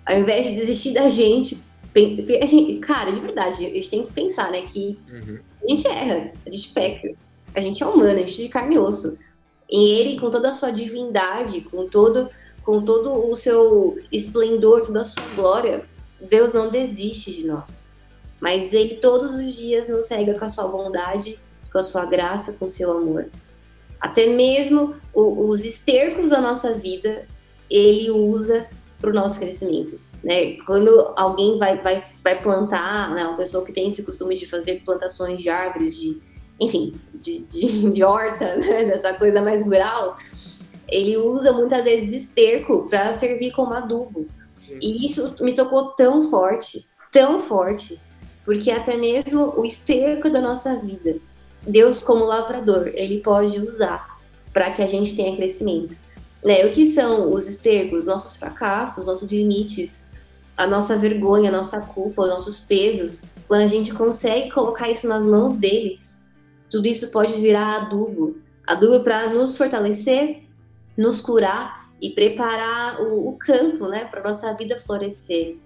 ao 0.06 0.18
invés 0.18 0.46
de 0.46 0.54
desistir 0.54 0.94
da 0.94 1.08
gente 1.08 1.68
cara, 2.80 3.10
de 3.10 3.20
verdade, 3.20 3.66
a 3.66 3.74
gente 3.74 3.90
tem 3.90 4.04
que 4.04 4.12
pensar, 4.12 4.50
né, 4.50 4.62
que 4.62 4.98
uhum. 5.10 5.38
Gente 5.70 5.86
erra, 5.86 6.32
a 6.46 6.50
gente 6.50 6.68
peca, 6.72 7.14
a 7.54 7.60
gente 7.60 7.82
é 7.82 7.86
humano, 7.86 8.10
a 8.10 8.16
gente 8.16 8.40
é 8.40 8.44
de 8.46 8.48
carne 8.50 8.76
e 8.76 8.78
osso. 8.78 9.18
E 9.70 9.90
Ele, 9.92 10.20
com 10.20 10.30
toda 10.30 10.48
a 10.48 10.52
sua 10.52 10.70
divindade, 10.70 11.62
com 11.62 11.88
todo, 11.88 12.28
com 12.62 12.82
todo 12.82 13.12
o 13.12 13.36
seu 13.36 13.96
esplendor, 14.10 14.82
toda 14.82 15.00
a 15.00 15.04
sua 15.04 15.24
glória, 15.34 15.84
Deus 16.20 16.52
não 16.52 16.70
desiste 16.70 17.32
de 17.32 17.46
nós, 17.46 17.92
mas 18.40 18.72
Ele 18.72 18.96
todos 18.96 19.34
os 19.34 19.56
dias 19.56 19.88
nos 19.88 20.06
cega 20.06 20.38
com 20.38 20.44
a 20.44 20.48
sua 20.48 20.68
bondade, 20.68 21.38
com 21.72 21.78
a 21.78 21.82
sua 21.82 22.04
graça, 22.04 22.58
com 22.58 22.64
o 22.64 22.68
seu 22.68 22.90
amor. 22.90 23.30
Até 24.00 24.26
mesmo 24.26 24.96
o, 25.14 25.48
os 25.48 25.64
estercos 25.64 26.30
da 26.30 26.40
nossa 26.40 26.74
vida, 26.74 27.26
Ele 27.70 28.10
usa 28.10 28.66
para 29.00 29.10
o 29.10 29.14
nosso 29.14 29.38
crescimento. 29.38 30.00
Né? 30.22 30.56
Quando 30.66 30.90
alguém 31.16 31.58
vai, 31.58 31.80
vai, 31.80 32.02
vai 32.22 32.42
plantar, 32.42 33.14
né, 33.14 33.24
uma 33.24 33.36
pessoa 33.36 33.64
que 33.64 33.72
tem 33.72 33.88
esse 33.88 34.04
costume 34.04 34.34
de 34.34 34.46
fazer 34.46 34.82
plantações 34.84 35.40
de 35.40 35.48
árvores, 35.48 35.98
de, 35.98 36.20
enfim, 36.60 37.00
de, 37.14 37.46
de, 37.46 37.88
de 37.90 38.04
horta, 38.04 38.56
né, 38.56 38.84
dessa 38.84 39.14
coisa 39.14 39.40
mais 39.40 39.62
rural, 39.62 40.16
ele 40.88 41.16
usa 41.16 41.52
muitas 41.52 41.84
vezes 41.84 42.28
esterco 42.28 42.88
para 42.88 43.14
servir 43.14 43.52
como 43.52 43.72
adubo. 43.72 44.26
E 44.80 45.04
isso 45.04 45.34
me 45.40 45.52
tocou 45.52 45.92
tão 45.92 46.22
forte, 46.22 46.86
tão 47.10 47.40
forte, 47.40 48.00
porque 48.44 48.70
até 48.70 48.96
mesmo 48.96 49.58
o 49.58 49.64
esterco 49.64 50.30
da 50.30 50.40
nossa 50.40 50.78
vida, 50.78 51.16
Deus 51.66 52.00
como 52.00 52.24
lavrador, 52.24 52.88
ele 52.94 53.20
pode 53.20 53.60
usar 53.60 54.20
para 54.52 54.70
que 54.70 54.82
a 54.82 54.86
gente 54.86 55.16
tenha 55.16 55.36
crescimento. 55.36 55.96
Né? 56.44 56.64
O 56.66 56.70
que 56.70 56.86
são 56.86 57.32
os 57.32 57.46
estercos? 57.46 58.06
Nossos 58.06 58.38
fracassos, 58.38 59.06
nossos 59.06 59.30
limites, 59.30 60.09
a 60.60 60.66
nossa 60.66 60.98
vergonha, 60.98 61.48
a 61.48 61.52
nossa 61.52 61.80
culpa, 61.86 62.20
os 62.20 62.28
nossos 62.28 62.60
pesos. 62.60 63.30
Quando 63.48 63.62
a 63.62 63.66
gente 63.66 63.94
consegue 63.94 64.50
colocar 64.50 64.90
isso 64.90 65.08
nas 65.08 65.26
mãos 65.26 65.56
dele, 65.56 65.98
tudo 66.70 66.86
isso 66.86 67.10
pode 67.10 67.40
virar 67.40 67.76
adubo. 67.76 68.36
Adubo 68.66 69.02
para 69.02 69.30
nos 69.30 69.56
fortalecer, 69.56 70.42
nos 70.98 71.22
curar 71.22 71.88
e 71.98 72.10
preparar 72.10 73.00
o, 73.00 73.28
o 73.28 73.38
campo, 73.38 73.88
né, 73.88 74.04
para 74.04 74.22
nossa 74.22 74.52
vida 74.54 74.78
florescer. 74.78 75.56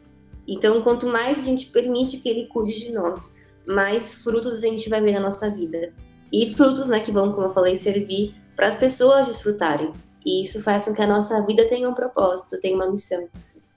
Então, 0.47 0.81
quanto 0.83 1.09
mais 1.09 1.41
a 1.41 1.45
gente 1.45 1.73
permite 1.73 2.19
que 2.19 2.29
ele 2.29 2.47
cuide 2.47 2.79
de 2.79 2.93
nós, 2.93 3.43
mais 3.67 4.23
frutos 4.23 4.63
a 4.63 4.69
gente 4.69 4.89
vai 4.89 5.01
ver 5.01 5.11
na 5.11 5.21
nossa 5.21 5.51
vida. 5.51 5.93
E 6.33 6.55
frutos, 6.55 6.87
né, 6.87 7.01
que 7.01 7.11
vão, 7.11 7.33
como 7.33 7.49
eu 7.49 7.53
falei, 7.53 7.77
servir 7.77 8.33
para 8.55 8.69
as 8.69 8.79
pessoas 8.79 9.27
desfrutarem. 9.27 9.93
E 10.25 10.45
isso 10.45 10.63
faz 10.63 10.85
com 10.85 10.95
que 10.95 11.03
a 11.03 11.07
nossa 11.07 11.45
vida 11.45 11.67
tenha 11.67 11.89
um 11.89 11.95
propósito, 11.95 12.61
tenha 12.61 12.77
uma 12.77 12.89
missão. 12.89 13.29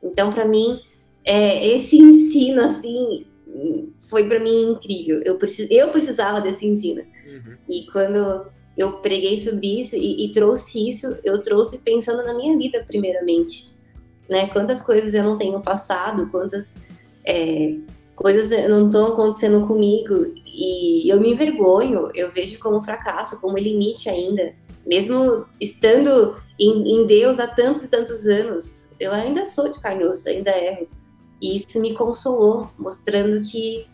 Então, 0.03 0.31
para 0.31 0.45
mim, 0.45 0.79
é, 1.27 1.67
esse 1.75 1.97
ensino, 1.97 2.63
assim, 2.63 3.25
foi 3.97 4.29
para 4.29 4.39
mim 4.39 4.71
incrível. 4.71 5.19
Eu, 5.25 5.37
precis, 5.37 5.67
eu 5.69 5.91
precisava 5.91 6.39
desse 6.39 6.65
ensino. 6.65 7.01
Uhum. 7.01 7.57
E 7.67 7.85
quando 7.91 8.47
eu 8.77 9.01
preguei 9.01 9.37
sobre 9.37 9.81
isso 9.81 9.97
e, 9.97 10.25
e, 10.25 10.31
trouxe 10.31 10.87
isso, 10.87 11.17
eu 11.25 11.43
trouxe 11.43 11.83
pensando 11.83 12.23
na 12.23 12.33
minha 12.33 12.57
vida 12.57 12.81
primeiramente, 12.87 13.75
né? 14.29 14.47
Quantas 14.47 14.81
coisas 14.81 15.13
eu 15.13 15.23
não 15.23 15.35
tenho 15.35 15.59
passado, 15.61 16.31
quantas 16.31 16.87
é, 17.25 17.75
coisas 18.15 18.49
não 18.69 18.85
estão 18.85 19.07
acontecendo 19.07 19.67
comigo 19.67 20.13
e 20.45 21.11
eu 21.11 21.19
me 21.19 21.33
envergonho, 21.33 22.09
eu 22.15 22.31
vejo 22.31 22.57
como 22.59 22.81
fracasso, 22.81 23.41
como 23.41 23.57
limite 23.57 24.07
ainda, 24.09 24.53
mesmo 24.85 25.45
estando 25.59 26.39
em, 26.57 27.01
em 27.01 27.05
Deus 27.05 27.37
há 27.37 27.47
tantos 27.47 27.83
e 27.83 27.91
tantos 27.91 28.25
anos, 28.27 28.93
eu 28.97 29.11
ainda 29.11 29.45
sou 29.45 29.69
de 29.69 29.81
carne 29.81 30.03
e 30.03 30.07
osso, 30.07 30.29
ainda 30.29 30.51
erro. 30.51 30.87
E 31.41 31.55
isso 31.55 31.81
me 31.81 31.93
consolou, 31.93 32.69
mostrando 32.77 33.41
que 33.41 33.87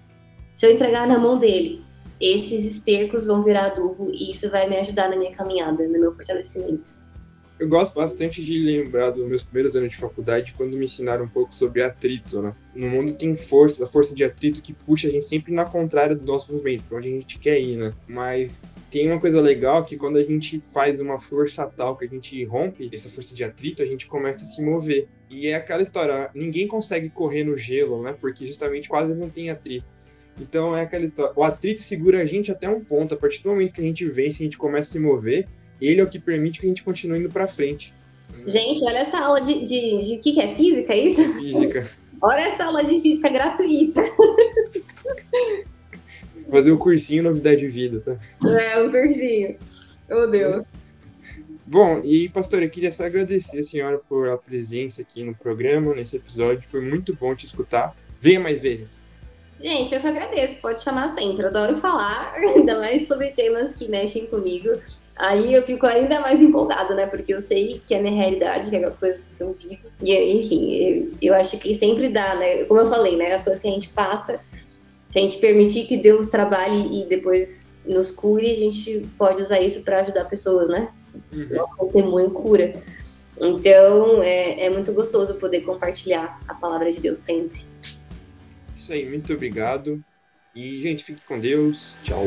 se 0.52 0.68
eu 0.68 0.74
entregar 0.74 1.08
na 1.08 1.18
mão 1.18 1.38
dele, 1.38 1.84
esses 2.20 2.66
estercos 2.66 3.28
vão 3.28 3.44
virar 3.44 3.66
adubo 3.66 4.10
e 4.14 4.32
isso 4.32 4.50
vai 4.50 4.70
me 4.70 4.78
ajudar 4.78 5.10
na 5.10 5.18
minha 5.18 5.32
caminhada, 5.32 5.86
no 5.86 6.00
meu 6.00 6.14
fortalecimento. 6.14 7.02
Eu 7.60 7.68
gosto 7.68 8.00
bastante 8.00 8.44
de 8.44 8.60
lembrar 8.60 9.12
dos 9.12 9.28
meus 9.28 9.44
primeiros 9.44 9.76
anos 9.76 9.92
de 9.92 9.98
faculdade, 9.98 10.54
quando 10.58 10.76
me 10.76 10.86
ensinaram 10.86 11.26
um 11.26 11.30
pouco 11.30 11.54
sobre 11.54 11.84
atrito, 11.84 12.42
né? 12.42 12.54
No 12.76 12.90
mundo 12.90 13.14
tem 13.14 13.36
forças, 13.36 13.82
a 13.82 13.88
força 13.88 14.16
de 14.16 14.24
atrito 14.24 14.62
que 14.62 14.74
puxa 14.74 15.08
a 15.08 15.12
gente 15.12 15.26
sempre 15.26 15.54
na 15.54 15.64
contrária 15.64 16.16
do 16.16 16.26
nosso 16.26 16.52
movimento, 16.52 16.84
para 16.90 16.98
onde 16.98 17.10
a 17.10 17.12
gente 17.12 17.40
quer 17.40 17.60
ir, 17.60 17.78
né? 17.78 17.94
Mas 18.08 18.64
tem 18.94 19.10
uma 19.10 19.20
coisa 19.20 19.42
legal 19.42 19.84
que 19.84 19.98
quando 19.98 20.18
a 20.18 20.24
gente 20.24 20.60
faz 20.60 21.02
uma 21.02 21.20
força 21.20 21.66
tal 21.66 21.98
que 21.98 22.06
a 22.06 22.08
gente 22.08 22.46
rompe 22.46 22.92
essa 22.94 23.10
força 23.10 23.34
de 23.34 23.44
atrito, 23.44 23.82
a 23.82 23.88
gente 23.88 24.06
começa 24.06 24.44
a 24.44 24.48
se 24.48 24.64
mover. 24.64 25.08
E 25.32 25.48
é 25.48 25.56
aquela 25.56 25.82
história, 25.82 26.30
ninguém 26.36 26.68
consegue 26.68 27.10
correr 27.10 27.44
no 27.44 27.58
gelo, 27.58 28.04
né? 28.04 28.16
Porque 28.22 28.46
justamente 28.46 28.88
quase 28.88 29.16
não 29.16 29.32
tem 29.32 29.50
atrito. 29.50 29.88
Então 30.40 30.78
é 30.78 30.84
aquela 30.84 31.04
história. 31.04 31.34
O 31.36 31.44
atrito 31.44 31.82
segura 31.82 32.22
a 32.22 32.26
gente 32.26 32.52
até 32.52 32.70
um 32.70 32.82
ponto. 32.84 33.16
A 33.16 33.18
partir 33.18 33.42
do 33.42 33.50
momento 33.50 33.74
que 33.74 33.82
a 33.82 33.84
gente 33.84 34.08
vence, 34.08 34.44
a 34.44 34.46
gente 34.46 34.60
começa 34.60 34.90
a 34.90 34.92
se 34.92 35.00
mover, 35.00 35.48
ele 35.82 36.00
é 36.00 36.04
o 36.04 36.08
que 36.08 36.20
permite 36.20 36.60
que 36.60 36.68
a 36.68 36.70
gente 36.70 36.84
continue 36.84 37.18
indo 37.18 37.30
para 37.30 37.48
frente. 37.48 37.92
Gente, 38.46 38.86
olha 38.86 39.00
essa 39.00 39.18
aula 39.18 39.42
de, 39.42 39.66
de, 39.66 40.02
de 40.02 40.18
que, 40.20 40.34
que 40.34 40.40
é 40.40 40.54
física, 40.54 40.94
é 40.94 41.00
isso? 41.00 41.34
Física. 41.34 41.90
olha 42.22 42.42
essa 42.42 42.66
aula 42.66 42.84
de 42.84 43.02
física 43.02 43.30
gratuita. 43.30 44.04
Fazer 46.50 46.72
um 46.72 46.78
cursinho 46.78 47.24
novidade 47.24 47.62
de 47.62 47.68
vida, 47.68 48.00
sabe? 48.00 48.20
É, 48.46 48.82
um 48.82 48.92
cursinho. 48.92 49.56
Oh, 50.10 50.28
Deus. 50.28 50.72
Bom, 51.66 52.02
e 52.04 52.30
pastor, 52.30 52.62
eu 52.62 52.70
queria 52.70 52.92
só 52.92 53.06
agradecer 53.06 53.60
a 53.60 53.64
senhora 53.64 53.98
por 53.98 54.30
a 54.30 54.38
presença 54.38 55.02
aqui 55.02 55.24
no 55.24 55.34
programa, 55.34 55.96
nesse 55.96 56.18
episódio. 56.18 56.64
Foi 56.70 56.82
muito 56.82 57.16
bom 57.16 57.34
te 57.34 57.46
escutar. 57.46 57.96
Venha 58.20 58.40
mais 58.40 58.60
vezes. 58.60 59.04
Gente, 59.60 59.96
eu 59.96 60.02
que 60.02 60.08
agradeço, 60.08 60.62
pode 60.62 60.84
chamar 60.84 61.10
sempre. 61.10 61.44
Eu 61.44 61.48
adoro 61.48 61.78
falar, 61.78 62.34
ainda 62.56 62.80
mais 62.80 63.08
sobre 63.08 63.32
temas 63.32 63.76
que 63.76 63.88
mexem 63.88 64.28
comigo. 64.28 64.70
Aí 65.16 65.54
eu 65.54 65.66
fico 65.66 65.86
ainda 65.86 66.20
mais 66.20 66.42
empolgada, 66.42 66.96
né? 66.96 67.06
Porque 67.06 67.34
eu 67.34 67.40
sei 67.40 67.80
que 67.80 67.94
é 67.94 68.00
a 68.00 68.02
minha 68.02 68.16
realidade, 68.16 68.70
que 68.70 68.76
é 68.76 68.86
a 68.86 68.92
coisa 68.92 69.26
que 69.26 69.44
eu 69.44 69.54
vivo. 69.54 69.84
E, 70.02 70.38
enfim, 70.38 70.74
eu, 70.76 71.12
eu 71.22 71.36
acho 71.36 71.60
que 71.60 71.74
sempre 71.74 72.10
dá, 72.10 72.36
né? 72.36 72.66
Como 72.66 72.80
eu 72.80 72.88
falei, 72.88 73.16
né? 73.16 73.34
As 73.34 73.44
coisas 73.44 73.62
que 73.62 73.70
a 73.70 73.72
gente 73.72 73.90
passa, 73.90 74.40
se 75.14 75.20
a 75.20 75.22
gente 75.22 75.38
permitir 75.38 75.86
que 75.86 75.96
Deus 75.96 76.30
trabalhe 76.30 77.04
e 77.04 77.08
depois 77.08 77.78
nos 77.86 78.10
cure, 78.10 78.52
a 78.52 78.56
gente 78.56 79.08
pode 79.16 79.44
usar 79.44 79.62
isso 79.62 79.84
para 79.84 80.02
ajudar 80.02 80.26
pessoas, 80.26 80.68
né? 80.70 80.90
Uhum. 81.32 81.50
Nosso 81.52 81.80
testemunho 81.84 82.32
cura. 82.32 82.82
Então, 83.40 84.24
é, 84.24 84.66
é 84.66 84.70
muito 84.72 84.92
gostoso 84.92 85.38
poder 85.38 85.62
compartilhar 85.62 86.42
a 86.48 86.56
palavra 86.56 86.92
de 86.92 87.00
Deus 87.00 87.20
sempre. 87.20 87.62
Isso 88.76 88.92
aí, 88.92 89.08
muito 89.08 89.32
obrigado. 89.32 90.04
E, 90.56 90.82
gente, 90.82 91.04
fique 91.04 91.22
com 91.28 91.40
Deus. 91.40 92.00
Tchau. 92.04 92.24